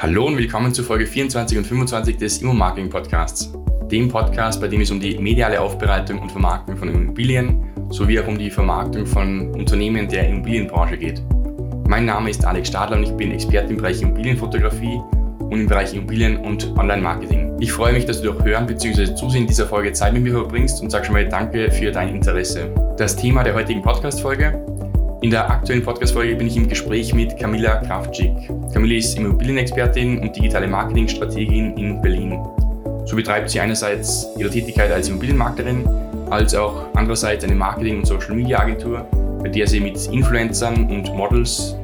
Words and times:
Hallo 0.00 0.26
und 0.26 0.38
willkommen 0.38 0.72
zu 0.72 0.84
Folge 0.84 1.06
24 1.06 1.58
und 1.58 1.66
25 1.66 2.18
des 2.18 2.40
Immo-Marketing 2.40 2.88
Podcasts, 2.88 3.52
dem 3.90 4.08
Podcast, 4.08 4.60
bei 4.60 4.68
dem 4.68 4.80
es 4.80 4.92
um 4.92 5.00
die 5.00 5.18
mediale 5.18 5.60
Aufbereitung 5.60 6.20
und 6.20 6.30
Vermarktung 6.30 6.76
von 6.76 6.88
Immobilien 6.88 7.64
sowie 7.90 8.20
auch 8.20 8.28
um 8.28 8.38
die 8.38 8.48
Vermarktung 8.48 9.04
von 9.04 9.52
Unternehmen 9.56 10.08
der 10.08 10.28
Immobilienbranche 10.28 10.96
geht. 10.96 11.20
Mein 11.88 12.06
Name 12.06 12.30
ist 12.30 12.44
Alex 12.44 12.68
Stadler 12.68 12.96
und 12.98 13.02
ich 13.02 13.12
bin 13.14 13.32
Experte 13.32 13.70
im 13.70 13.78
Bereich 13.78 14.00
Immobilienfotografie 14.00 15.00
und 15.40 15.54
im 15.54 15.66
Bereich 15.66 15.92
Immobilien 15.92 16.36
und 16.36 16.78
Online-Marketing. 16.78 17.56
Ich 17.58 17.72
freue 17.72 17.92
mich, 17.92 18.06
dass 18.06 18.22
du 18.22 18.30
durch 18.30 18.44
Hören 18.44 18.68
bzw. 18.68 19.16
Zusehen 19.16 19.48
dieser 19.48 19.66
Folge 19.66 19.92
Zeit 19.92 20.12
mit 20.12 20.22
mir 20.22 20.32
verbringst 20.32 20.80
und 20.80 20.90
sage 20.90 21.06
schon 21.06 21.14
mal 21.14 21.28
Danke 21.28 21.72
für 21.72 21.90
dein 21.90 22.14
Interesse. 22.14 22.72
Das 22.96 23.16
Thema 23.16 23.42
der 23.42 23.54
heutigen 23.54 23.82
Podcast-Folge 23.82 24.64
in 25.20 25.30
der 25.30 25.50
aktuellen 25.50 25.82
Podcast-Folge 25.82 26.36
bin 26.36 26.46
ich 26.46 26.56
im 26.56 26.68
Gespräch 26.68 27.12
mit 27.12 27.36
Camilla 27.38 27.76
Kraftschick. 27.76 28.32
Camilla 28.72 28.94
ist 28.96 29.18
Immobilienexpertin 29.18 30.20
und 30.20 30.36
digitale 30.36 30.68
Marketingstrategin 30.68 31.76
in 31.76 32.00
Berlin. 32.00 32.38
So 33.04 33.16
betreibt 33.16 33.50
sie 33.50 33.58
einerseits 33.58 34.28
ihre 34.38 34.50
Tätigkeit 34.50 34.92
als 34.92 35.08
Immobilienmaklerin, 35.08 35.88
als 36.30 36.54
auch 36.54 36.86
andererseits 36.94 37.42
eine 37.44 37.56
Marketing- 37.56 37.98
und 37.98 38.06
Social-Media-Agentur, 38.06 39.06
bei 39.42 39.48
der 39.48 39.66
sie 39.66 39.80
mit 39.80 39.96
Influencern 40.06 40.88
und 40.88 41.12
Models 41.14 41.74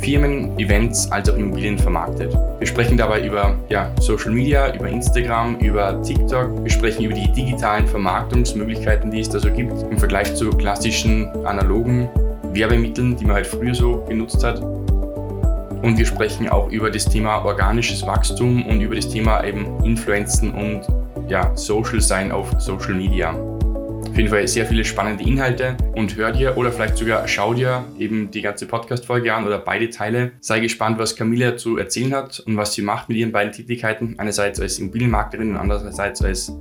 Firmen, 0.00 0.56
Events 0.58 1.10
als 1.10 1.30
auch 1.30 1.36
Immobilien 1.36 1.78
vermarktet. 1.78 2.36
Wir 2.58 2.66
sprechen 2.66 2.96
dabei 2.96 3.26
über 3.26 3.56
ja, 3.70 3.90
Social 4.00 4.30
Media, 4.30 4.74
über 4.74 4.88
Instagram, 4.88 5.56
über 5.60 6.00
TikTok. 6.02 6.62
Wir 6.62 6.70
sprechen 6.70 7.04
über 7.04 7.14
die 7.14 7.30
digitalen 7.32 7.86
Vermarktungsmöglichkeiten, 7.86 9.10
die 9.10 9.20
es 9.20 9.28
da 9.28 9.38
so 9.38 9.50
gibt 9.50 9.72
im 9.90 9.98
Vergleich 9.98 10.34
zu 10.34 10.50
klassischen 10.50 11.28
analogen 11.46 12.08
Werbemitteln, 12.54 13.16
die 13.16 13.24
man 13.24 13.36
halt 13.36 13.46
früher 13.46 13.74
so 13.74 14.04
genutzt 14.08 14.42
hat. 14.44 14.60
Und 14.60 15.98
wir 15.98 16.06
sprechen 16.06 16.48
auch 16.48 16.70
über 16.70 16.90
das 16.90 17.04
Thema 17.04 17.44
organisches 17.44 18.06
Wachstum 18.06 18.64
und 18.66 18.80
über 18.80 18.94
das 18.94 19.08
Thema 19.08 19.44
eben 19.44 19.82
Influenzen 19.84 20.52
und 20.52 20.86
ja, 21.28 21.54
Social 21.56 22.00
Sein 22.00 22.32
auf 22.32 22.50
Social 22.58 22.94
Media. 22.94 23.34
Auf 23.34 24.16
jeden 24.16 24.30
Fall 24.30 24.46
sehr 24.46 24.64
viele 24.64 24.84
spannende 24.84 25.24
Inhalte 25.24 25.76
und 25.96 26.14
hör 26.16 26.30
dir 26.30 26.56
oder 26.56 26.70
vielleicht 26.70 26.96
sogar 26.96 27.26
schau 27.26 27.52
dir 27.52 27.84
eben 27.98 28.30
die 28.30 28.42
ganze 28.42 28.66
Podcast-Folge 28.66 29.34
an 29.34 29.44
oder 29.44 29.58
beide 29.58 29.90
Teile. 29.90 30.32
Sei 30.40 30.60
gespannt, 30.60 30.98
was 30.98 31.16
Camilla 31.16 31.56
zu 31.56 31.78
erzählen 31.78 32.14
hat 32.14 32.40
und 32.46 32.56
was 32.56 32.74
sie 32.74 32.82
macht 32.82 33.08
mit 33.08 33.18
ihren 33.18 33.32
beiden 33.32 33.52
Tätigkeiten. 33.52 34.14
Einerseits 34.18 34.60
als 34.60 34.78
Immobilienmaklerin 34.78 35.50
und 35.50 35.56
andererseits 35.56 36.22
als 36.22 36.52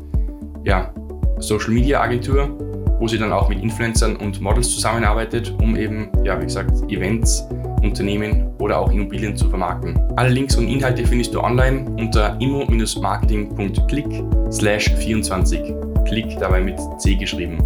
ja, 0.64 0.92
Social 1.38 1.70
Media 1.70 2.02
Agentur 2.02 2.73
wo 3.00 3.08
sie 3.08 3.18
dann 3.18 3.32
auch 3.32 3.50
mit 3.50 3.62
Influencern 3.62 4.16
und 4.18 4.42
Models 4.42 4.74
zusammenarbeitet, 4.74 5.54
um 5.62 5.76
eben, 5.76 6.10
ja, 6.24 6.40
wie 6.40 6.46
gesagt, 6.46 6.72
Events, 6.92 7.48
Unternehmen 7.82 8.52
oder 8.60 8.80
auch 8.80 8.92
Immobilien 8.92 9.36
zu 9.36 9.50
vermarkten. 9.50 10.00
Alle 10.16 10.30
Links 10.30 10.56
und 10.56 10.68
Inhalte 10.68 11.06
findest 11.06 11.34
du 11.34 11.42
online 11.42 11.86
unter 12.00 12.38
immo-marketing.click 12.40 14.24
slash 14.52 14.90
24. 14.92 15.74
Klick 16.06 16.38
dabei 16.40 16.62
mit 16.62 16.80
C 17.00 17.16
geschrieben. 17.16 17.58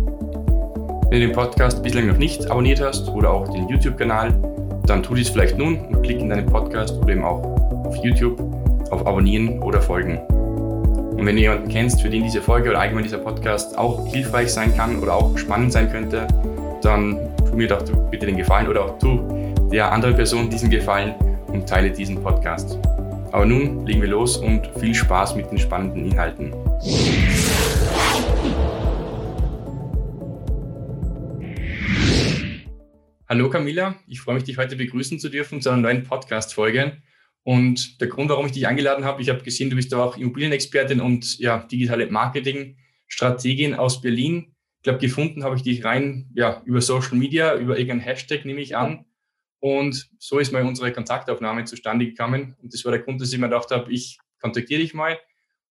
Wenn 1.09 1.21
du 1.21 1.27
den 1.27 1.31
Podcast 1.31 1.81
bislang 1.83 2.07
noch 2.07 2.17
nicht 2.17 2.49
abonniert 2.49 2.81
hast 2.81 3.07
oder 3.09 3.31
auch 3.31 3.47
den 3.47 3.69
YouTube-Kanal, 3.69 4.33
dann 4.85 5.03
tu 5.03 5.15
dies 5.15 5.29
vielleicht 5.29 5.57
nun 5.57 5.77
und 5.79 6.01
klick 6.01 6.19
in 6.19 6.29
deinen 6.29 6.45
Podcast 6.45 6.97
oder 6.97 7.13
eben 7.13 7.23
auch 7.23 7.43
auf 7.85 7.95
YouTube 8.03 8.39
auf 8.91 9.05
Abonnieren 9.05 9.61
oder 9.61 9.81
Folgen. 9.81 10.19
Und 11.17 11.25
wenn 11.25 11.35
du 11.35 11.41
jemanden 11.41 11.67
kennst, 11.67 11.99
für 12.03 12.11
den 12.11 12.21
diese 12.21 12.43
Folge 12.43 12.69
oder 12.69 12.79
allgemein 12.79 13.03
dieser 13.03 13.17
Podcast 13.17 13.75
auch 13.75 14.05
hilfreich 14.05 14.53
sein 14.53 14.77
kann 14.77 14.99
oder 14.99 15.15
auch 15.15 15.35
spannend 15.35 15.73
sein 15.73 15.91
könnte, 15.91 16.27
dann 16.83 17.35
tu 17.43 17.55
mir 17.55 17.67
doch 17.67 17.83
bitte 18.11 18.27
den 18.27 18.37
Gefallen 18.37 18.67
oder 18.67 18.85
auch 18.85 18.99
tu 18.99 19.27
der 19.71 19.91
anderen 19.91 20.15
Person 20.15 20.47
diesen 20.47 20.69
Gefallen 20.69 21.15
und 21.47 21.67
teile 21.67 21.89
diesen 21.89 22.21
Podcast. 22.21 22.77
Aber 23.31 23.47
nun 23.47 23.83
legen 23.87 23.99
wir 23.99 24.09
los 24.09 24.37
und 24.37 24.69
viel 24.79 24.93
Spaß 24.93 25.35
mit 25.35 25.49
den 25.49 25.57
spannenden 25.57 26.05
Inhalten. 26.05 26.53
Hallo 33.27 33.49
Camilla, 33.49 33.95
ich 34.07 34.21
freue 34.21 34.35
mich, 34.35 34.43
dich 34.43 34.59
heute 34.59 34.75
begrüßen 34.75 35.17
zu 35.17 35.29
dürfen 35.29 35.63
zu 35.63 35.71
einer 35.71 35.81
neuen 35.81 36.03
Podcast-Folge. 36.03 37.01
Und 37.47 38.01
der 38.01 38.09
Grund, 38.09 38.29
warum 38.29 38.45
ich 38.45 38.51
dich 38.51 38.67
eingeladen 38.67 39.05
habe, 39.05 39.21
ich 39.21 39.29
habe 39.29 39.41
gesehen, 39.41 39.69
du 39.69 39.77
bist 39.77 39.93
da 39.93 40.03
auch 40.03 40.17
Immobilienexpertin 40.17 40.99
und 40.99 41.39
ja, 41.39 41.59
digitale 41.59 42.11
Marketing-Strategin 42.11 43.73
aus 43.73 44.01
Berlin. 44.01 44.53
Ich 44.79 44.83
glaube, 44.83 44.99
gefunden 44.99 45.45
habe 45.45 45.55
ich 45.55 45.61
dich 45.61 45.85
rein 45.85 46.29
ja, 46.35 46.61
über 46.65 46.81
Social 46.81 47.15
Media, 47.17 47.55
über 47.55 47.79
irgendeinen 47.79 48.01
Hashtag, 48.01 48.43
nehme 48.43 48.59
ich 48.59 48.75
an. 48.75 49.05
Und 49.59 50.09
so 50.19 50.39
ist 50.39 50.51
mal 50.51 50.65
unsere 50.65 50.91
Kontaktaufnahme 50.91 51.63
zustande 51.63 52.05
gekommen. 52.05 52.57
Und 52.61 52.73
das 52.73 52.83
war 52.83 52.91
der 52.91 52.99
Grund, 52.99 53.21
dass 53.21 53.31
ich 53.31 53.39
mir 53.39 53.47
gedacht 53.47 53.71
habe, 53.71 53.93
ich 53.93 54.19
kontaktiere 54.41 54.81
dich 54.81 54.93
mal. 54.93 55.17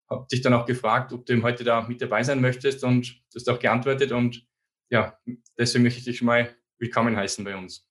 Habe 0.08 0.26
dich 0.32 0.41
dann 0.41 0.54
auch 0.54 0.64
gefragt, 0.64 1.12
ob 1.12 1.26
du 1.26 1.43
heute 1.43 1.62
da 1.62 1.87
mit 1.87 2.00
dabei 2.00 2.22
sein 2.22 2.41
möchtest 2.41 2.84
und 2.84 3.20
du 3.31 3.34
hast 3.34 3.50
auch 3.50 3.58
geantwortet. 3.58 4.12
Und 4.12 4.47
ja, 4.88 5.19
deswegen 5.58 5.84
möchte 5.84 5.98
ich 5.98 6.06
dich 6.06 6.22
mal 6.22 6.56
willkommen 6.78 7.19
heißen 7.19 7.44
bei 7.44 7.54
uns. 7.54 7.86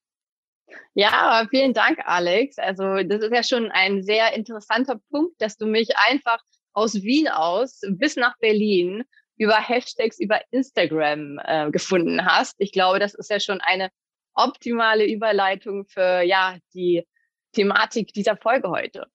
Ja, 0.94 1.46
vielen 1.50 1.74
Dank, 1.74 1.98
Alex. 2.04 2.58
Also 2.58 3.02
das 3.02 3.22
ist 3.22 3.32
ja 3.32 3.42
schon 3.42 3.70
ein 3.70 4.02
sehr 4.02 4.34
interessanter 4.34 5.00
Punkt, 5.10 5.40
dass 5.40 5.56
du 5.56 5.66
mich 5.66 5.96
einfach 6.08 6.40
aus 6.72 6.94
Wien 6.94 7.28
aus 7.28 7.80
bis 7.88 8.16
nach 8.16 8.36
Berlin 8.38 9.04
über 9.36 9.56
Hashtags 9.56 10.18
über 10.18 10.40
Instagram 10.50 11.38
äh, 11.44 11.70
gefunden 11.70 12.24
hast. 12.24 12.56
Ich 12.58 12.72
glaube, 12.72 12.98
das 12.98 13.14
ist 13.14 13.30
ja 13.30 13.40
schon 13.40 13.60
eine 13.60 13.90
optimale 14.34 15.06
Überleitung 15.06 15.86
für 15.86 16.22
ja 16.22 16.58
die 16.74 17.06
Thematik 17.52 18.12
dieser 18.12 18.36
Folge 18.36 18.68
heute. 18.68 19.06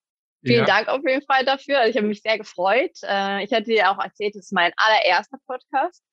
Vielen 0.44 0.62
ja. 0.62 0.66
Dank 0.66 0.88
auf 0.88 1.01
jeden 1.06 1.23
Fall 1.23 1.45
dafür. 1.45 1.79
Also 1.79 1.91
ich 1.91 1.97
habe 1.97 2.07
mich 2.07 2.22
sehr 2.22 2.38
gefreut. 2.38 2.97
Äh, 3.03 3.44
ich 3.44 3.53
hatte 3.53 3.66
dir 3.66 3.91
auch 3.91 4.03
erzählt, 4.03 4.35
es 4.35 4.45
ist 4.45 4.53
mein 4.53 4.72
allererster 4.75 5.38
Podcast. 5.45 6.03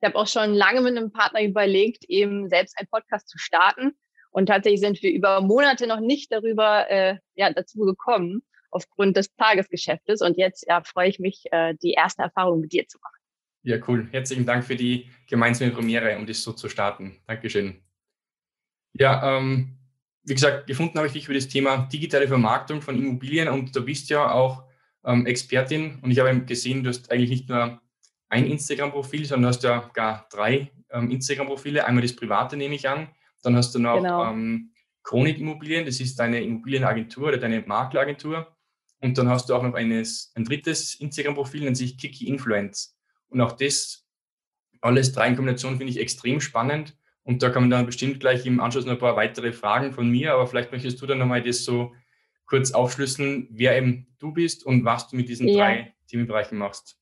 Ich 0.00 0.06
habe 0.06 0.16
auch 0.16 0.26
schon 0.26 0.54
lange 0.54 0.80
mit 0.80 0.96
einem 0.96 1.12
Partner 1.12 1.42
überlegt, 1.42 2.04
eben 2.04 2.48
selbst 2.48 2.76
einen 2.78 2.88
Podcast 2.88 3.28
zu 3.28 3.38
starten. 3.38 3.96
Und 4.36 4.46
tatsächlich 4.46 4.80
sind 4.80 5.02
wir 5.02 5.10
über 5.12 5.40
Monate 5.40 5.86
noch 5.86 6.00
nicht 6.00 6.30
darüber 6.30 6.90
äh, 6.90 7.16
ja, 7.36 7.50
dazu 7.50 7.78
gekommen, 7.86 8.42
aufgrund 8.70 9.16
des 9.16 9.34
Tagesgeschäftes. 9.34 10.20
Und 10.20 10.36
jetzt 10.36 10.66
ja, 10.68 10.82
freue 10.82 11.08
ich 11.08 11.18
mich, 11.18 11.44
äh, 11.52 11.74
die 11.82 11.92
erste 11.92 12.20
Erfahrung 12.20 12.60
mit 12.60 12.70
dir 12.70 12.86
zu 12.86 12.98
machen. 12.98 13.16
Ja, 13.62 13.78
cool. 13.88 14.06
Herzlichen 14.10 14.44
Dank 14.44 14.62
für 14.62 14.76
die 14.76 15.08
gemeinsame 15.26 15.70
Premiere, 15.70 16.18
um 16.18 16.26
das 16.26 16.42
so 16.42 16.52
zu 16.52 16.68
starten. 16.68 17.16
Dankeschön. 17.26 17.80
Ja, 18.92 19.38
ähm, 19.38 19.78
wie 20.24 20.34
gesagt, 20.34 20.66
gefunden 20.66 20.98
habe 20.98 21.06
ich 21.06 21.14
dich 21.14 21.24
über 21.24 21.34
das 21.34 21.48
Thema 21.48 21.88
digitale 21.90 22.28
Vermarktung 22.28 22.82
von 22.82 22.94
Immobilien 22.94 23.48
und 23.48 23.74
du 23.74 23.82
bist 23.86 24.10
ja 24.10 24.30
auch 24.30 24.64
ähm, 25.06 25.24
Expertin 25.24 25.98
und 26.02 26.10
ich 26.10 26.18
habe 26.18 26.38
gesehen, 26.42 26.84
du 26.84 26.90
hast 26.90 27.10
eigentlich 27.10 27.30
nicht 27.30 27.48
nur 27.48 27.80
ein 28.28 28.44
Instagram-Profil, 28.44 29.24
sondern 29.24 29.48
hast 29.48 29.62
ja 29.62 29.90
gar 29.94 30.28
drei 30.30 30.70
ähm, 30.90 31.10
Instagram-Profile. 31.10 31.86
Einmal 31.86 32.02
das 32.02 32.14
private 32.14 32.58
nehme 32.58 32.74
ich 32.74 32.86
an, 32.86 33.08
dann 33.46 33.56
hast 33.56 33.74
du 33.74 33.78
noch 33.78 33.96
genau. 33.96 34.30
ähm, 34.30 34.72
Chronik 35.02 35.38
Immobilien, 35.38 35.86
das 35.86 36.00
ist 36.00 36.18
deine 36.18 36.42
Immobilienagentur 36.42 37.28
oder 37.28 37.38
deine 37.38 37.60
Makleragentur. 37.60 38.56
Und 39.00 39.16
dann 39.18 39.28
hast 39.28 39.48
du 39.48 39.54
auch 39.54 39.62
noch 39.62 39.74
eines, 39.74 40.32
ein 40.34 40.44
drittes 40.44 40.96
Instagram-Profil, 40.96 41.62
nennt 41.62 41.76
sich 41.76 41.96
Kiki 41.96 42.26
Influence. 42.26 42.98
Und 43.28 43.40
auch 43.40 43.52
das, 43.52 44.04
alles 44.80 45.12
drei 45.12 45.28
in 45.28 45.36
Kombination, 45.36 45.76
finde 45.76 45.92
ich 45.92 46.00
extrem 46.00 46.40
spannend. 46.40 46.96
Und 47.22 47.42
da 47.42 47.50
kann 47.50 47.64
man 47.64 47.70
dann 47.70 47.86
bestimmt 47.86 48.20
gleich 48.20 48.46
im 48.46 48.60
Anschluss 48.60 48.84
noch 48.84 48.92
ein 48.92 48.98
paar 48.98 49.16
weitere 49.16 49.52
Fragen 49.52 49.92
von 49.92 50.08
mir, 50.08 50.32
aber 50.32 50.46
vielleicht 50.46 50.72
möchtest 50.72 51.00
du 51.00 51.06
dann 51.06 51.18
nochmal 51.18 51.42
das 51.42 51.64
so 51.64 51.94
kurz 52.46 52.70
aufschlüsseln, 52.70 53.48
wer 53.50 53.76
eben 53.76 54.06
du 54.18 54.32
bist 54.32 54.64
und 54.64 54.84
was 54.84 55.08
du 55.08 55.16
mit 55.16 55.28
diesen 55.28 55.48
ja. 55.48 55.56
drei 55.56 55.94
Themenbereichen 56.08 56.56
machst. 56.56 56.98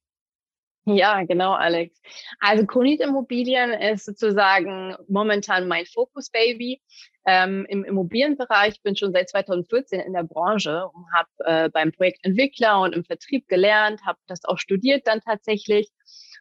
Ja, 0.86 1.22
genau, 1.24 1.52
Alex. 1.52 1.98
Also 2.40 2.66
Kronit 2.66 3.00
Immobilien 3.00 3.72
ist 3.72 4.04
sozusagen 4.04 4.94
momentan 5.08 5.66
mein 5.66 5.86
Fokus-Baby. 5.86 6.82
Ähm, 7.26 7.64
Im 7.70 7.84
Immobilienbereich 7.84 8.82
bin 8.82 8.94
schon 8.94 9.12
seit 9.12 9.30
2014 9.30 10.00
in 10.00 10.12
der 10.12 10.24
Branche 10.24 10.86
und 10.86 11.06
habe 11.14 11.28
äh, 11.38 11.70
beim 11.70 11.90
Projektentwickler 11.90 12.82
und 12.82 12.94
im 12.94 13.02
Vertrieb 13.02 13.48
gelernt, 13.48 14.02
habe 14.04 14.18
das 14.26 14.44
auch 14.44 14.58
studiert 14.58 15.06
dann 15.06 15.22
tatsächlich 15.22 15.90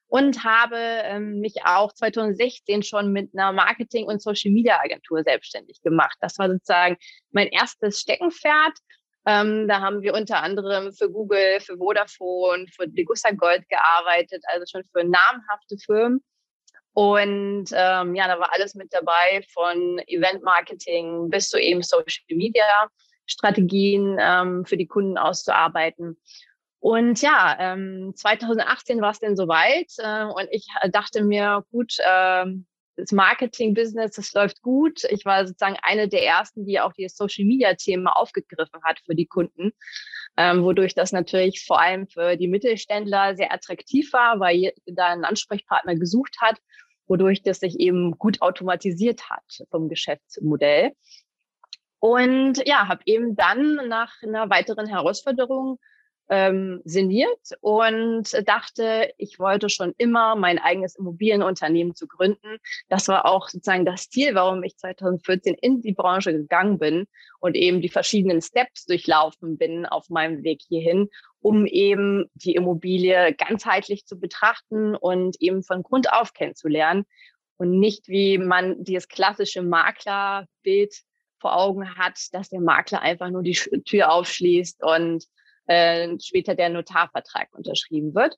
und 0.08 0.44
habe 0.44 0.76
ähm, 0.78 1.40
mich 1.40 1.64
auch 1.64 1.94
2016 1.94 2.84
schon 2.84 3.14
mit 3.14 3.32
einer 3.34 3.54
Marketing- 3.54 4.08
und 4.08 4.22
Social-Media-Agentur 4.22 5.24
selbstständig 5.24 5.82
gemacht. 5.82 6.18
Das 6.20 6.38
war 6.38 6.50
sozusagen 6.50 6.98
mein 7.32 7.48
erstes 7.48 8.02
Steckenpferd 8.02 8.74
ähm, 9.26 9.68
da 9.68 9.82
haben 9.82 10.02
wir 10.02 10.14
unter 10.14 10.42
anderem 10.42 10.94
für 10.94 11.10
Google, 11.10 11.60
für 11.62 11.78
Vodafone, 11.78 12.68
für 12.68 12.88
Degussa 12.88 13.32
Gold 13.32 13.68
gearbeitet, 13.70 14.44
also 14.48 14.66
schon 14.70 14.84
für 14.92 15.04
namhafte 15.04 15.78
Firmen. 15.78 16.24
Und 16.94 17.66
ähm, 17.72 18.16
ja, 18.16 18.28
da 18.28 18.40
war 18.40 18.54
alles 18.54 18.76
mit 18.76 18.94
dabei, 18.94 19.44
von 19.52 20.00
Event-Marketing 20.08 21.30
bis 21.30 21.50
zu 21.50 21.60
eben 21.60 21.82
Social-Media-Strategien 21.82 24.18
ähm, 24.20 24.66
für 24.66 24.78
die 24.78 24.88
Kunden 24.88 25.18
auszuarbeiten. 25.18 26.18
Und 26.80 27.22
ja, 27.22 27.56
ähm, 27.60 28.14
2018 28.16 29.02
war 29.02 29.12
es 29.12 29.20
denn 29.20 29.36
soweit 29.38 29.92
äh, 29.98 30.26
und 30.26 30.48
ich 30.52 30.68
dachte 30.92 31.24
mir, 31.24 31.64
gut, 31.72 31.96
ähm, 32.06 32.68
das 32.96 33.12
Marketing-Business, 33.12 34.16
das 34.16 34.34
läuft 34.34 34.62
gut. 34.62 35.04
Ich 35.10 35.26
war 35.26 35.48
sozusagen 35.48 35.78
eine 35.82 36.08
der 36.08 36.24
ersten, 36.26 36.66
die 36.66 36.80
auch 36.80 36.94
die 36.94 37.08
Social-Media-Themen 37.08 38.08
aufgegriffen 38.08 38.84
hat 38.84 39.00
für 39.06 39.16
die 39.16 39.26
Kunden. 39.26 39.72
ähm, 40.38 40.64
wodurch 40.64 40.96
das 40.96 41.12
natürlich 41.12 41.64
vor 41.66 41.80
allem 41.80 42.08
für 42.08 42.38
die 42.38 42.48
Mittelständler 42.48 43.36
sehr 43.36 43.54
attraktiv 43.54 44.12
war, 44.14 44.40
weil 44.40 44.74
da 44.86 45.08
ein 45.08 45.26
Ansprechpartner 45.26 45.96
gesucht 45.96 46.38
hat, 46.42 46.58
wodurch 47.08 47.44
das 47.44 47.60
sich 47.60 47.80
eben 47.80 48.18
gut 48.18 48.42
automatisiert 48.42 49.30
hat 49.30 49.44
vom 49.70 49.90
Geschäftsmodell. 49.90 50.94
Und 52.00 52.66
ja, 52.68 52.88
habe 52.88 53.02
eben 53.06 53.36
dann 53.36 53.88
nach 53.88 54.22
einer 54.24 54.50
weiteren 54.50 54.88
Herausforderung 54.88 55.80
ähm, 56.30 56.82
sinniert 56.86 57.52
und 57.62 58.24
dachte, 58.48 59.12
ich 59.18 59.40
wollte 59.40 59.70
schon 59.70 59.94
immer 59.98 60.36
mein 60.36 60.58
eigenes 60.58 60.96
Immobilienunternehmen 60.96 61.96
zu 61.96 62.08
gründen. 62.08 62.58
Das 62.90 63.08
war 63.08 63.26
auch 63.26 63.50
sozusagen 63.50 63.86
das 63.86 64.10
Ziel, 64.10 64.36
warum 64.36 64.64
ich 64.64 64.78
2014 64.78 65.56
in 65.56 65.82
die 65.82 65.94
Branche 65.94 66.34
gegangen 66.34 66.80
bin 66.80 67.08
und 67.40 67.56
eben 67.56 67.82
die 67.82 67.90
verschiedenen 67.90 68.42
Steps 68.42 68.86
durchlaufen 68.86 69.58
bin 69.58 69.86
auf 69.86 70.10
meinem 70.10 70.44
Weg 70.44 70.62
hierhin, 70.68 71.10
um 71.42 71.66
eben 71.66 72.30
die 72.34 72.56
Immobilie 72.56 73.34
ganzheitlich 73.34 74.06
zu 74.06 74.20
betrachten 74.20 74.96
und 74.96 75.36
eben 75.42 75.64
von 75.64 75.84
Grund 75.84 76.12
auf 76.12 76.34
kennenzulernen 76.34 77.06
und 77.58 77.80
nicht 77.80 78.08
wie 78.08 78.38
man 78.38 78.84
dieses 78.84 79.08
klassische 79.08 79.62
Maklerbild 79.62 80.96
vor 81.40 81.58
Augen 81.58 81.96
hat, 81.98 82.18
dass 82.32 82.50
der 82.50 82.62
Makler 82.62 83.02
einfach 83.02 83.30
nur 83.30 83.44
die 83.44 83.54
Tür 83.86 84.12
aufschließt 84.12 84.82
und 84.84 85.26
äh, 85.68 86.10
später 86.22 86.56
der 86.56 86.70
Notarvertrag 86.70 87.48
unterschrieben 87.52 88.14
wird. 88.16 88.36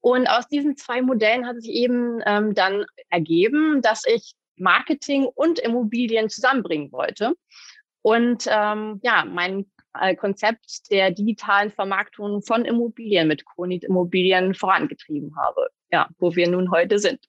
Und 0.00 0.26
aus 0.28 0.46
diesen 0.48 0.76
zwei 0.76 1.02
Modellen 1.02 1.46
hat 1.46 1.60
sich 1.60 1.70
eben 1.70 2.20
ähm, 2.26 2.54
dann 2.54 2.84
ergeben, 3.10 3.82
dass 3.82 4.04
ich 4.06 4.32
Marketing 4.56 5.24
und 5.24 5.58
Immobilien 5.58 6.28
zusammenbringen 6.28 6.92
wollte. 6.92 7.34
Und 8.02 8.46
ähm, 8.48 9.00
ja, 9.02 9.24
mein 9.24 9.66
äh, 10.00 10.14
Konzept 10.14 10.90
der 10.90 11.10
digitalen 11.10 11.70
Vermarktung 11.70 12.42
von 12.42 12.64
Immobilien 12.64 13.28
mit 13.28 13.44
Kronit 13.44 13.84
Immobilien 13.84 14.54
vorangetrieben 14.54 15.34
habe. 15.36 15.68
Ja, 15.90 16.08
wo 16.18 16.34
wir 16.34 16.48
nun 16.48 16.70
heute 16.70 16.98
sind. 16.98 17.20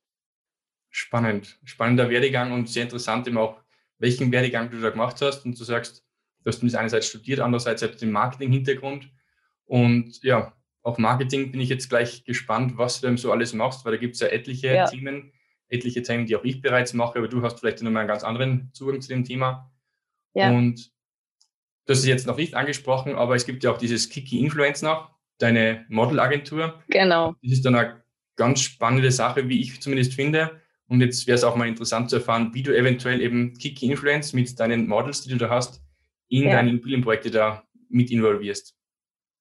Spannend, 0.90 1.60
spannender 1.64 2.10
Werdegang 2.10 2.52
und 2.52 2.70
sehr 2.70 2.84
interessant 2.84 3.28
eben 3.28 3.38
auch, 3.38 3.62
welchen 4.00 4.32
Werdegang 4.32 4.70
du 4.70 4.80
da 4.80 4.90
gemacht 4.90 5.22
hast. 5.22 5.46
Und 5.46 5.60
du 5.60 5.64
sagst, 5.64 6.04
Du 6.44 6.50
hast 6.50 6.63
einerseits 6.75 7.07
studiert, 7.07 7.39
andererseits 7.39 7.81
du 7.81 7.88
den 7.89 8.12
Marketing-Hintergrund. 8.12 9.12
Und 9.65 10.24
ja, 10.24 10.53
auch 10.81 10.97
Marketing 10.97 11.51
bin 11.51 11.62
ich 11.62 11.69
jetzt 11.69 11.89
gleich 11.89 12.24
gespannt, 12.24 12.77
was 12.77 13.01
du 13.01 13.07
eben 13.07 13.18
so 13.18 13.31
alles 13.31 13.53
machst, 13.53 13.86
weil 13.86 13.91
da 13.91 13.97
gibt 13.97 14.15
es 14.15 14.21
ja 14.21 14.27
etliche 14.27 14.74
ja. 14.74 14.88
Themen, 14.88 15.33
etliche 15.68 16.01
Themen, 16.01 16.25
die 16.25 16.36
auch 16.36 16.44
ich 16.44 16.62
bereits 16.62 16.94
mache, 16.94 17.19
aber 17.19 17.27
du 17.27 17.41
hast 17.41 17.59
vielleicht 17.59 17.81
nochmal 17.81 18.01
einen 18.01 18.07
ganz 18.07 18.24
anderen 18.24 18.71
Zugang 18.74 19.01
zu 19.01 19.09
dem 19.09 19.24
Thema. 19.24 19.71
Ja. 20.33 20.51
Und 20.51 20.91
das 21.86 22.00
ist 22.00 22.06
jetzt 22.06 22.27
noch 22.27 22.38
nicht 22.38 22.56
angesprochen, 22.56 23.15
aber 23.15 23.36
es 23.36 23.45
gibt 23.45 23.63
ja 23.63 23.71
auch 23.71 23.77
dieses 23.77 24.09
Kiki 24.09 24.39
Influence 24.39 24.81
noch, 24.81 25.12
deine 25.38 25.86
Modelagentur. 25.89 26.81
Genau. 26.89 27.36
Das 27.41 27.51
ist 27.51 27.65
dann 27.65 27.75
eine 27.75 28.03
ganz 28.36 28.62
spannende 28.62 29.12
Sache, 29.12 29.50
wie 29.50 29.59
ich 29.59 29.81
zumindest 29.81 30.13
finde. 30.13 30.62
Und 30.88 31.01
jetzt 31.01 31.27
wäre 31.27 31.36
es 31.36 31.44
auch 31.44 31.56
mal 31.56 31.68
interessant 31.68 32.09
zu 32.09 32.15
erfahren, 32.15 32.53
wie 32.53 32.63
du 32.63 32.75
eventuell 32.75 33.21
eben 33.21 33.53
Kiki 33.53 33.88
Influence 33.88 34.33
mit 34.33 34.59
deinen 34.59 34.88
Models, 34.88 35.21
die 35.21 35.30
du 35.30 35.38
da 35.38 35.50
hast, 35.50 35.83
in 36.30 36.44
ja. 36.44 36.52
deine 36.52 36.70
Immobilienprojekte 36.70 37.31
da 37.31 37.64
mit 37.90 38.12
involvierst? 38.12 38.76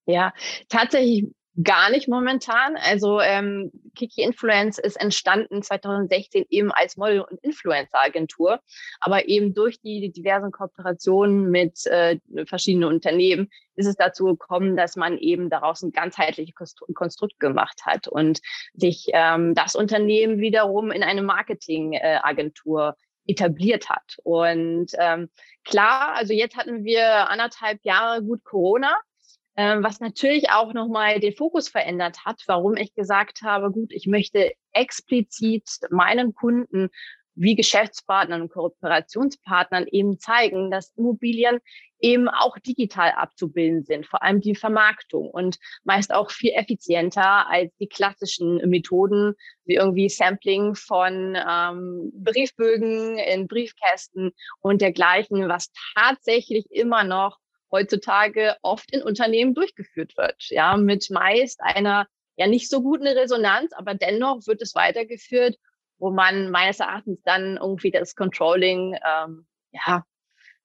Ja, 0.07 0.33
tatsächlich 0.69 1.27
gar 1.63 1.91
nicht 1.91 2.09
momentan. 2.09 2.77
Also 2.77 3.21
ähm, 3.21 3.73
Kiki 3.95 4.23
Influence 4.23 4.79
ist 4.79 4.97
entstanden 4.97 5.63
2016 5.63 6.47
eben 6.51 6.71
als 6.71 6.97
Model- 6.97 7.23
und 7.23 7.43
Influencer-Agentur, 7.43 8.61
aber 9.01 9.29
eben 9.29 9.55
durch 9.55 9.81
die 9.81 10.13
diversen 10.13 10.53
Kooperationen 10.53 11.51
mit 11.51 11.85
äh, 11.87 12.19
verschiedenen 12.47 12.89
Unternehmen 12.89 13.51
ist 13.75 13.87
es 13.87 13.97
dazu 13.97 14.25
gekommen, 14.27 14.77
dass 14.77 14.97
man 14.97 15.19
eben 15.19 15.51
daraus 15.51 15.83
ein 15.83 15.93
ganzheitliches 15.93 16.75
Konstrukt 16.95 17.39
gemacht 17.41 17.83
hat 17.85 18.09
und 18.09 18.41
sich 18.75 19.07
ähm, 19.13 19.55
das 19.55 19.75
Unternehmen 19.75 20.39
wiederum 20.39 20.91
in 20.91 21.03
eine 21.03 21.23
Marketing-Agentur 21.23 22.89
äh, 22.91 23.08
etabliert 23.29 23.89
hat. 23.89 24.17
Und 24.25 24.89
ähm, 24.99 25.31
klar, 25.65 26.15
also 26.17 26.33
jetzt 26.33 26.57
hatten 26.57 26.85
wir 26.85 27.31
anderthalb 27.31 27.85
Jahre 27.85 28.25
gut 28.25 28.43
Corona, 28.43 28.97
ähm, 29.57 29.85
was 29.85 30.01
natürlich 30.01 30.51
auch 30.51 30.73
nochmal 30.73 31.21
den 31.21 31.37
Fokus 31.37 31.69
verändert 31.69 32.25
hat, 32.25 32.43
warum 32.47 32.77
ich 32.77 32.95
gesagt 32.95 33.43
habe, 33.43 33.71
gut, 33.71 33.93
ich 33.93 34.07
möchte 34.07 34.53
explizit 34.73 35.69
meinen 35.91 36.35
Kunden 36.35 36.89
wie 37.35 37.55
Geschäftspartnern 37.55 38.43
und 38.43 38.51
Kooperationspartnern 38.51 39.87
eben 39.87 40.19
zeigen, 40.19 40.71
dass 40.71 40.93
Immobilien 40.97 41.61
eben 42.01 42.29
auch 42.29 42.59
digital 42.59 43.13
abzubilden 43.13 43.85
sind, 43.85 44.07
vor 44.07 44.23
allem 44.23 44.41
die 44.41 44.55
Vermarktung 44.55 45.31
und 45.31 45.59
meist 45.85 46.13
auch 46.13 46.31
viel 46.31 46.53
effizienter 46.55 47.49
als 47.49 47.75
die 47.77 47.89
klassischen 47.89 48.57
Methoden 48.69 49.35
wie 49.65 49.75
irgendwie 49.75 50.09
Sampling 50.09 50.75
von 50.75 51.37
ähm, 51.37 52.13
Briefbögen 52.15 53.19
in 53.19 53.49
Briefkästen 53.49 54.33
und 54.61 54.81
dergleichen, 54.81 55.49
was 55.49 55.71
tatsächlich 55.95 56.67
immer 56.71 57.05
noch 57.05 57.39
heutzutage 57.71 58.57
oft 58.63 58.91
in 58.93 59.03
Unternehmen 59.03 59.55
durchgeführt 59.55 60.17
wird, 60.17 60.43
ja, 60.49 60.77
mit 60.77 61.11
meist 61.11 61.61
einer 61.61 62.07
ja 62.37 62.47
nicht 62.47 62.71
so 62.71 62.83
guten 62.83 63.07
Resonanz, 63.07 63.73
aber 63.73 63.95
dennoch 63.95 64.47
wird 64.47 64.63
es 64.63 64.75
weitergeführt 64.75 65.57
wo 65.99 66.11
man 66.11 66.51
meines 66.51 66.81
Erachtens 66.81 67.21
dann 67.23 67.57
irgendwie 67.57 67.91
das 67.91 68.15
Controlling 68.15 68.97
ähm, 69.05 69.47
ja 69.73 70.05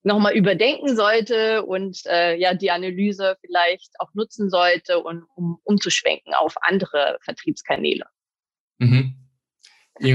nochmal 0.03 0.33
überdenken 0.33 0.95
sollte 0.95 1.63
und 1.65 2.05
äh, 2.05 2.35
ja 2.35 2.53
die 2.53 2.71
Analyse 2.71 3.37
vielleicht 3.41 3.93
auch 3.99 4.13
nutzen 4.13 4.49
sollte, 4.49 4.99
und, 4.99 5.25
um 5.35 5.59
umzuschwenken 5.63 6.33
auf 6.33 6.55
andere 6.61 7.17
Vertriebskanäle. 7.21 8.05
Mhm. 8.79 9.15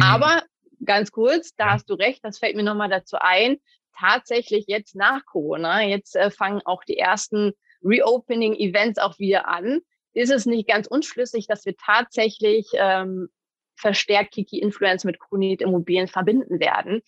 Aber 0.02 0.42
ganz 0.84 1.10
kurz, 1.10 1.54
da 1.56 1.72
hast 1.72 1.88
du 1.88 1.94
recht, 1.94 2.24
das 2.24 2.38
fällt 2.38 2.56
mir 2.56 2.62
nochmal 2.62 2.90
dazu 2.90 3.16
ein. 3.18 3.58
Tatsächlich 3.96 4.66
jetzt 4.68 4.94
nach 4.94 5.24
Corona, 5.24 5.82
jetzt 5.82 6.14
äh, 6.14 6.30
fangen 6.30 6.62
auch 6.64 6.84
die 6.84 6.98
ersten 6.98 7.52
Reopening-Events 7.82 8.98
auch 8.98 9.18
wieder 9.18 9.48
an. 9.48 9.80
Ist 10.12 10.30
es 10.30 10.46
nicht 10.46 10.68
ganz 10.68 10.86
unschlüssig, 10.86 11.46
dass 11.46 11.64
wir 11.64 11.76
tatsächlich 11.76 12.68
ähm, 12.74 13.28
verstärkt 13.76 14.32
Kiki 14.32 14.58
Influence 14.58 15.04
mit 15.04 15.18
Kunit 15.18 15.62
Immobilien 15.62 16.08
verbinden 16.08 16.60
werden, 16.60 17.02